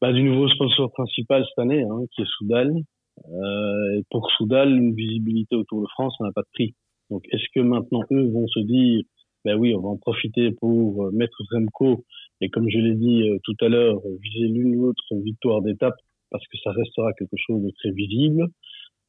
bah, 0.00 0.12
du 0.12 0.24
nouveau 0.24 0.48
sponsor 0.48 0.90
principal 0.92 1.44
cette 1.48 1.58
année, 1.58 1.84
hein, 1.84 2.00
qui 2.12 2.22
est 2.22 2.28
Soudal. 2.36 2.74
Euh, 3.28 4.02
pour 4.10 4.28
Soudal, 4.32 4.70
une 4.70 4.94
visibilité 4.94 5.54
au 5.54 5.62
Tour 5.64 5.82
de 5.82 5.88
France, 5.88 6.16
ça 6.18 6.24
n'a 6.24 6.32
pas 6.32 6.42
de 6.42 6.48
prix. 6.52 6.74
Donc 7.12 7.24
est-ce 7.30 7.44
que 7.54 7.60
maintenant 7.60 8.02
eux 8.10 8.30
vont 8.30 8.46
se 8.48 8.60
dire, 8.60 9.02
ben 9.44 9.56
oui, 9.56 9.74
on 9.74 9.82
va 9.82 9.88
en 9.90 9.98
profiter 9.98 10.50
pour 10.52 11.04
euh, 11.04 11.10
mettre 11.12 11.36
Remco 11.52 12.04
et 12.40 12.48
comme 12.48 12.68
je 12.68 12.78
l'ai 12.78 12.94
dit 12.94 13.28
euh, 13.28 13.38
tout 13.44 13.56
à 13.60 13.68
l'heure, 13.68 14.00
viser 14.22 14.48
l'une 14.48 14.76
ou 14.76 14.86
l'autre 14.86 15.14
victoire 15.22 15.60
d'étape 15.60 15.96
parce 16.30 16.44
que 16.46 16.56
ça 16.64 16.72
restera 16.72 17.12
quelque 17.12 17.36
chose 17.36 17.62
de 17.62 17.70
très 17.78 17.90
visible. 17.90 18.48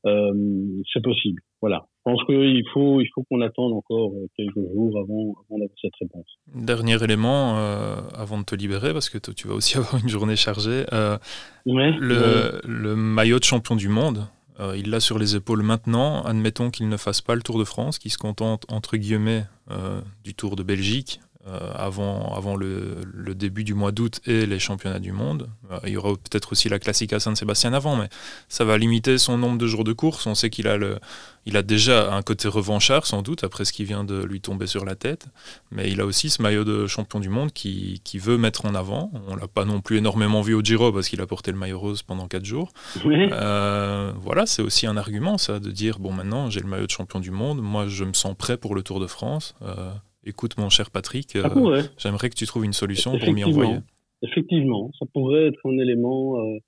Euh, 0.05 0.83
c'est 0.91 1.01
possible. 1.01 1.41
Voilà. 1.61 1.85
Je 2.05 2.11
pense 2.11 2.23
qu'il 2.25 2.63
faut, 2.73 2.99
il 2.99 3.07
faut 3.15 3.23
qu'on 3.23 3.39
attende 3.39 3.71
encore 3.71 4.11
quelques 4.35 4.55
jours 4.55 4.99
avant, 4.99 5.33
avant 5.45 5.59
d'avoir 5.59 5.77
cette 5.81 5.95
réponse. 6.01 6.25
Dernier 6.53 7.01
élément, 7.01 7.57
euh, 7.57 7.95
avant 8.13 8.37
de 8.37 8.43
te 8.43 8.53
libérer, 8.53 8.91
parce 8.91 9.09
que 9.09 9.17
tu 9.17 9.47
vas 9.47 9.53
aussi 9.53 9.77
avoir 9.77 10.01
une 10.03 10.09
journée 10.09 10.35
chargée. 10.35 10.83
Euh, 10.91 11.17
le, 11.65 12.59
le, 12.67 12.95
maillot 12.97 13.39
de 13.39 13.45
champion 13.45 13.77
du 13.77 13.87
monde, 13.87 14.27
euh, 14.63 14.78
il 14.78 14.89
l'a 14.89 14.99
sur 14.99 15.19
les 15.19 15.36
épaules 15.36 15.62
maintenant. 15.62 16.23
Admettons 16.23 16.71
qu'il 16.71 16.88
ne 16.88 16.97
fasse 16.97 17.21
pas 17.21 17.36
le 17.36 17.41
Tour 17.41 17.60
de 17.60 17.65
France, 17.65 17.99
qu'il 17.99 18.12
se 18.12 18.17
contente, 18.17 18.65
entre 18.69 18.97
guillemets, 18.97 19.45
euh, 19.71 20.02
du 20.23 20.34
Tour 20.34 20.56
de 20.56 20.63
Belgique. 20.63 21.19
Euh, 21.45 21.73
avant, 21.75 22.34
avant 22.34 22.56
le, 22.56 23.01
le, 23.13 23.36
début 23.36 23.65
du 23.65 23.73
mois 23.73 23.91
d'août 23.91 24.21
et 24.25 24.45
les 24.45 24.60
championnats 24.60 24.99
du 24.99 25.12
monde. 25.12 25.49
Euh, 25.71 25.79
il 25.84 25.89
y 25.89 25.97
aura 25.97 26.12
peut-être 26.12 26.53
aussi 26.53 26.69
la 26.69 26.79
Classica 26.79 27.19
San 27.19 27.36
Sébastien 27.36 27.73
avant, 27.73 27.97
mais 27.97 28.08
ça 28.47 28.63
va 28.63 28.77
limiter 28.77 29.17
son 29.17 29.38
nombre 29.38 29.58
de 29.58 29.67
jours 29.67 29.84
de 29.84 29.91
course. 29.91 30.25
On 30.25 30.36
sait 30.36 30.49
qu'il 30.49 30.69
a, 30.69 30.77
le, 30.77 30.99
il 31.45 31.58
a 31.58 31.62
déjà 31.62 32.13
un 32.13 32.21
côté 32.21 32.47
revanchard, 32.47 33.06
sans 33.06 33.23
doute, 33.23 33.43
après 33.43 33.65
ce 33.65 33.73
qui 33.73 33.84
vient 33.84 34.06
de 34.06 34.23
lui 34.23 34.39
tomber 34.39 34.67
sur 34.67 34.86
la 34.86 34.95
tête. 34.95 35.25
Mais 35.69 35.91
il 35.91 35.99
a 35.99 36.06
aussi 36.06 36.29
ce 36.29 36.41
maillot 36.41 36.63
de 36.63 36.88
champion 36.88 37.19
du 37.19 37.27
monde 37.27 37.51
qui, 37.51 37.99
qui 38.06 38.19
veut 38.19 38.38
mettre 38.38 38.65
en 38.65 38.73
avant. 38.73 39.12
On 39.27 39.36
l'a 39.36 39.49
pas 39.49 39.65
non 39.65 39.82
plus 39.82 39.97
énormément 39.97 40.43
vu 40.43 40.53
au 40.53 40.62
Giro 40.62 40.93
parce 40.93 41.10
qu'il 41.10 41.19
a 41.19 41.27
porté 41.27 41.51
le 41.51 41.58
maillot 41.58 41.77
rose 41.79 42.03
pendant 42.03 42.29
4 42.29 42.45
jours. 42.45 42.71
Euh, 43.06 44.13
voilà, 44.15 44.45
c'est 44.45 44.62
aussi 44.62 44.88
un 44.88 44.95
argument, 44.95 45.38
ça, 45.38 45.60
de 45.60 45.71
dire 45.71 45.99
bon, 45.99 46.13
maintenant 46.13 46.49
j'ai 46.49 46.62
le 46.62 46.67
maillot 46.67 46.86
de 46.86 46.91
champion 46.91 47.19
du 47.19 47.32
monde, 47.32 47.62
moi 47.62 47.88
je 47.89 48.06
me 48.06 48.13
sens 48.13 48.34
prêt 48.34 48.56
pour 48.56 48.75
le 48.75 48.82
Tour 48.82 49.01
de 49.01 49.08
France. 49.08 49.56
Euh, 49.62 49.91
écoute 50.25 50.57
mon 50.57 50.69
cher 50.69 50.91
Patrick, 50.91 51.36
euh, 51.36 51.81
j'aimerais 51.97 52.29
que 52.29 52.36
tu 52.36 52.45
trouves 52.45 52.65
une 52.65 52.73
solution 52.73 53.17
pour 53.17 53.33
m'y 53.33 53.43
envoyer. 53.43 53.77
Effectivement, 54.21 54.91
ça 54.97 55.05
pourrait 55.13 55.47
être 55.47 55.59
un 55.65 55.77
élément, 55.77 56.39
euh, 56.39 56.59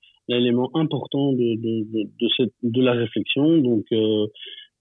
important 0.73 1.31
de, 1.31 1.55
de, 1.55 2.03
de, 2.03 2.27
cette, 2.35 2.53
de 2.63 2.81
la 2.81 2.93
réflexion. 2.93 3.57
Donc, 3.59 3.85
euh, 3.93 4.27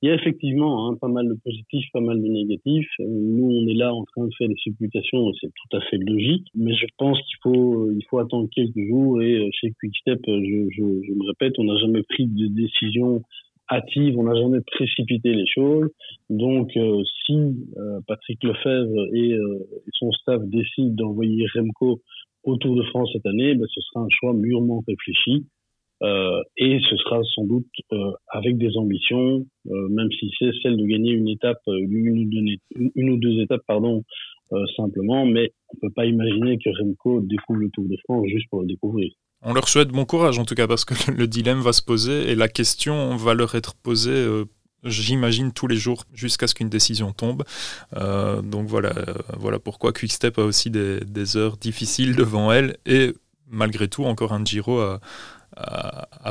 il 0.02 0.08
y 0.08 0.10
a 0.10 0.14
effectivement 0.14 0.88
hein, 0.88 0.96
pas 1.00 1.08
mal 1.08 1.28
de 1.28 1.34
positifs, 1.44 1.86
pas 1.92 2.00
mal 2.00 2.20
de 2.20 2.26
négatifs. 2.26 2.90
Nous, 2.98 3.46
on 3.46 3.68
est 3.68 3.74
là 3.74 3.94
en 3.94 4.04
train 4.04 4.26
de 4.26 4.32
faire 4.36 4.48
des 4.48 4.56
supputations, 4.56 5.32
c'est 5.40 5.46
tout 5.46 5.76
à 5.76 5.80
fait 5.82 5.98
logique. 5.98 6.46
Mais 6.54 6.74
je 6.74 6.86
pense 6.98 7.18
qu'il 7.18 7.36
faut, 7.42 7.90
il 7.90 8.04
faut 8.10 8.18
attendre 8.18 8.48
quelques 8.54 8.86
jours. 8.88 9.22
Et 9.22 9.48
chez 9.52 9.72
Quickstep, 9.80 10.20
je, 10.26 10.68
je, 10.70 10.82
je 11.06 11.12
me 11.12 11.26
répète, 11.28 11.54
on 11.58 11.64
n'a 11.64 11.78
jamais 11.78 12.02
pris 12.02 12.26
de 12.26 12.48
décision 12.48 13.22
hâtive, 13.70 14.18
on 14.18 14.24
n'a 14.24 14.34
jamais 14.34 14.60
précipité 14.66 15.34
les 15.34 15.46
choses. 15.46 15.88
Donc, 16.30 16.70
euh, 16.76 17.02
si 17.24 17.34
euh, 17.34 18.00
Patrick 18.06 18.42
Lefebvre 18.42 19.14
et, 19.14 19.32
euh, 19.32 19.58
son 19.94 20.10
staff 20.12 20.42
décident 20.44 20.94
d'envoyer 20.94 21.46
Remco 21.54 22.00
au 22.44 22.56
Tour 22.56 22.76
de 22.76 22.82
France 22.84 23.10
cette 23.12 23.26
année, 23.26 23.54
ben, 23.54 23.66
ce 23.72 23.80
sera 23.80 24.04
un 24.04 24.08
choix 24.10 24.34
mûrement 24.34 24.82
réfléchi. 24.86 25.46
et 26.58 26.80
ce 26.90 26.96
sera 26.96 27.22
sans 27.34 27.46
doute 27.46 27.74
avec 28.28 28.58
des 28.58 28.76
ambitions, 28.76 29.46
même 29.64 30.10
si 30.12 30.30
c'est 30.38 30.50
celle 30.62 30.76
de 30.76 30.84
gagner 30.84 31.12
une 31.12 31.28
étape, 31.28 31.62
une 31.66 32.18
ou 32.18 32.24
deux, 32.26 32.90
une 32.94 33.10
ou 33.10 33.16
deux 33.16 33.40
étapes, 33.40 33.62
pardon, 33.66 34.04
simplement. 34.76 35.24
Mais 35.24 35.52
on 35.70 35.78
peut 35.80 35.94
pas 35.94 36.04
imaginer 36.04 36.58
que 36.58 36.68
Remco 36.78 37.22
découvre 37.22 37.60
le 37.60 37.70
Tour 37.70 37.88
de 37.88 37.96
France 38.04 38.26
juste 38.26 38.50
pour 38.50 38.60
le 38.60 38.66
découvrir. 38.66 39.10
On 39.46 39.52
leur 39.52 39.68
souhaite 39.68 39.88
bon 39.88 40.06
courage 40.06 40.38
en 40.38 40.46
tout 40.46 40.54
cas 40.54 40.66
parce 40.66 40.86
que 40.86 40.94
le 41.12 41.26
dilemme 41.26 41.60
va 41.60 41.72
se 41.72 41.82
poser 41.82 42.30
et 42.30 42.34
la 42.34 42.48
question 42.48 43.16
va 43.16 43.34
leur 43.34 43.54
être 43.54 43.74
posée, 43.74 44.10
euh, 44.10 44.46
j'imagine, 44.84 45.52
tous 45.52 45.66
les 45.66 45.76
jours 45.76 46.04
jusqu'à 46.14 46.46
ce 46.46 46.54
qu'une 46.54 46.70
décision 46.70 47.12
tombe. 47.12 47.44
Euh, 47.94 48.40
donc 48.40 48.66
voilà, 48.66 48.96
euh, 48.96 49.14
voilà 49.36 49.58
pourquoi 49.58 49.92
Quickstep 49.92 50.38
a 50.38 50.44
aussi 50.44 50.70
des, 50.70 51.36
heures 51.36 51.58
difficiles 51.58 52.16
devant 52.16 52.52
elle 52.52 52.76
et 52.86 53.12
malgré 53.50 53.88
tout 53.88 54.04
encore 54.04 54.32
un 54.32 54.44
Giro 54.44 54.80
à, 54.80 55.00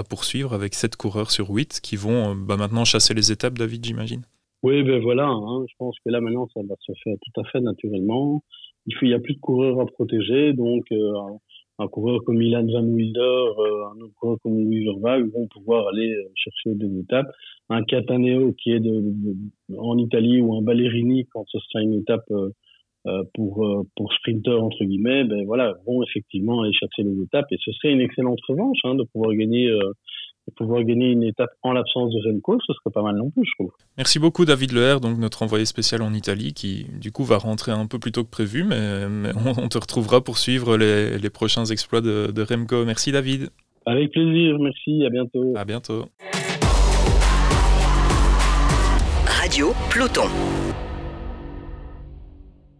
poursuivre 0.10 0.54
avec 0.54 0.74
7 0.74 0.96
coureurs 0.98 1.32
sur 1.32 1.50
8 1.50 1.82
qui 1.82 1.96
vont 1.96 2.36
bah, 2.36 2.58
maintenant 2.58 2.84
chasser 2.84 3.14
les 3.14 3.32
étapes, 3.32 3.58
David, 3.58 3.86
j'imagine. 3.86 4.24
Oui, 4.64 4.82
ben 4.84 5.02
voilà, 5.02 5.28
hein. 5.28 5.66
je 5.70 5.74
pense 5.78 5.96
que 6.06 6.10
là 6.10 6.22
maintenant 6.22 6.48
ça 6.54 6.62
va 6.68 6.76
se 6.80 6.92
faire 7.04 7.16
tout 7.22 7.42
à 7.42 7.44
fait 7.50 7.60
naturellement. 7.60 8.44
Il 8.86 8.98
n'y 9.04 9.14
a 9.14 9.20
plus 9.20 9.36
de 9.36 9.40
coureurs 9.40 9.80
à 9.80 9.86
protéger, 9.86 10.54
donc 10.54 10.86
un 11.80 11.88
coureur 11.88 12.24
comme 12.24 12.42
Ilan 12.42 12.66
Van 12.66 12.84
Wilder, 12.84 13.20
euh, 13.22 13.86
un 13.94 14.02
autre 14.02 14.14
coureur 14.20 14.38
comme 14.42 14.64
Louis 14.64 14.86
Vervague 14.86 15.32
vont 15.32 15.48
pouvoir 15.48 15.88
aller 15.88 16.14
euh, 16.14 16.30
chercher 16.36 16.76
des 16.76 17.00
étapes. 17.00 17.32
Un 17.70 17.84
Cataneo 17.84 18.54
qui 18.54 18.72
est 18.72 18.80
de, 18.80 19.02
en 19.78 19.98
Italie 19.98 20.42
ou 20.42 20.56
un 20.56 20.62
Ballerini 20.62 21.26
quand 21.32 21.46
ce 21.48 21.58
sera 21.60 21.82
une 21.82 21.96
étape 21.96 22.30
euh, 22.32 23.24
pour 23.34 23.68
pour 23.98 24.14
sprinter 24.14 24.62
entre 24.62 24.86
guillemets, 24.86 25.26
ben 25.26 25.46
voilà, 25.46 25.76
vont 25.86 26.04
effectivement 26.04 26.62
aller 26.62 26.74
chercher 26.74 27.04
les 27.04 27.22
étapes 27.22 27.48
et 27.52 27.58
ce 27.64 27.72
serait 27.74 27.92
une 27.92 28.00
excellente 28.00 28.40
revanche 28.48 28.78
hein, 28.86 28.96
de 28.96 29.04
pouvoir 29.04 29.34
gagner 29.34 29.70
de 30.48 30.54
pouvoir 30.54 30.84
gagner 30.84 31.12
une 31.12 31.24
étape 31.24 31.52
en 31.62 31.72
l'absence 31.72 32.12
de 32.14 32.20
Remco, 32.28 32.60
ce 32.66 32.74
serait 32.74 32.92
pas 32.94 33.02
mal 33.02 33.16
non 33.16 33.30
plus, 33.30 33.46
je 33.46 33.52
trouve. 33.58 33.72
Merci 33.98 34.20
beaucoup 34.20 34.46
David 34.46 34.74
Leher, 34.74 34.98
donc 35.02 35.18
notre 35.18 35.44
envoyé 35.44 35.66
spécial 35.66 36.02
en 36.02 36.14
Italie, 36.14 36.54
qui 36.54 36.86
du 37.00 37.12
coup 37.12 37.24
va 37.24 37.38
rentrer 37.38 37.72
un 37.72 37.88
peu 37.88 38.00
plus 38.00 38.12
tôt 38.12 38.24
que 38.24 38.30
prévu, 38.30 38.64
mais, 38.64 39.04
on, 39.58 39.68
te 39.70 39.78
retrouvera 39.78 40.22
pour 40.22 40.38
suivre 40.38 40.78
les, 40.78 41.30
prochains 41.30 41.66
exploits 41.66 42.02
de, 42.02 42.32
de, 42.32 42.42
Remco. 42.44 42.86
Merci 42.86 43.12
David. 43.12 43.50
Avec 43.86 44.12
plaisir, 44.12 44.58
merci, 44.60 45.06
à 45.06 45.10
bientôt. 45.10 45.54
À 45.56 45.66
bientôt. 45.66 46.06
Radio 49.26 49.72
Peloton. 49.92 50.30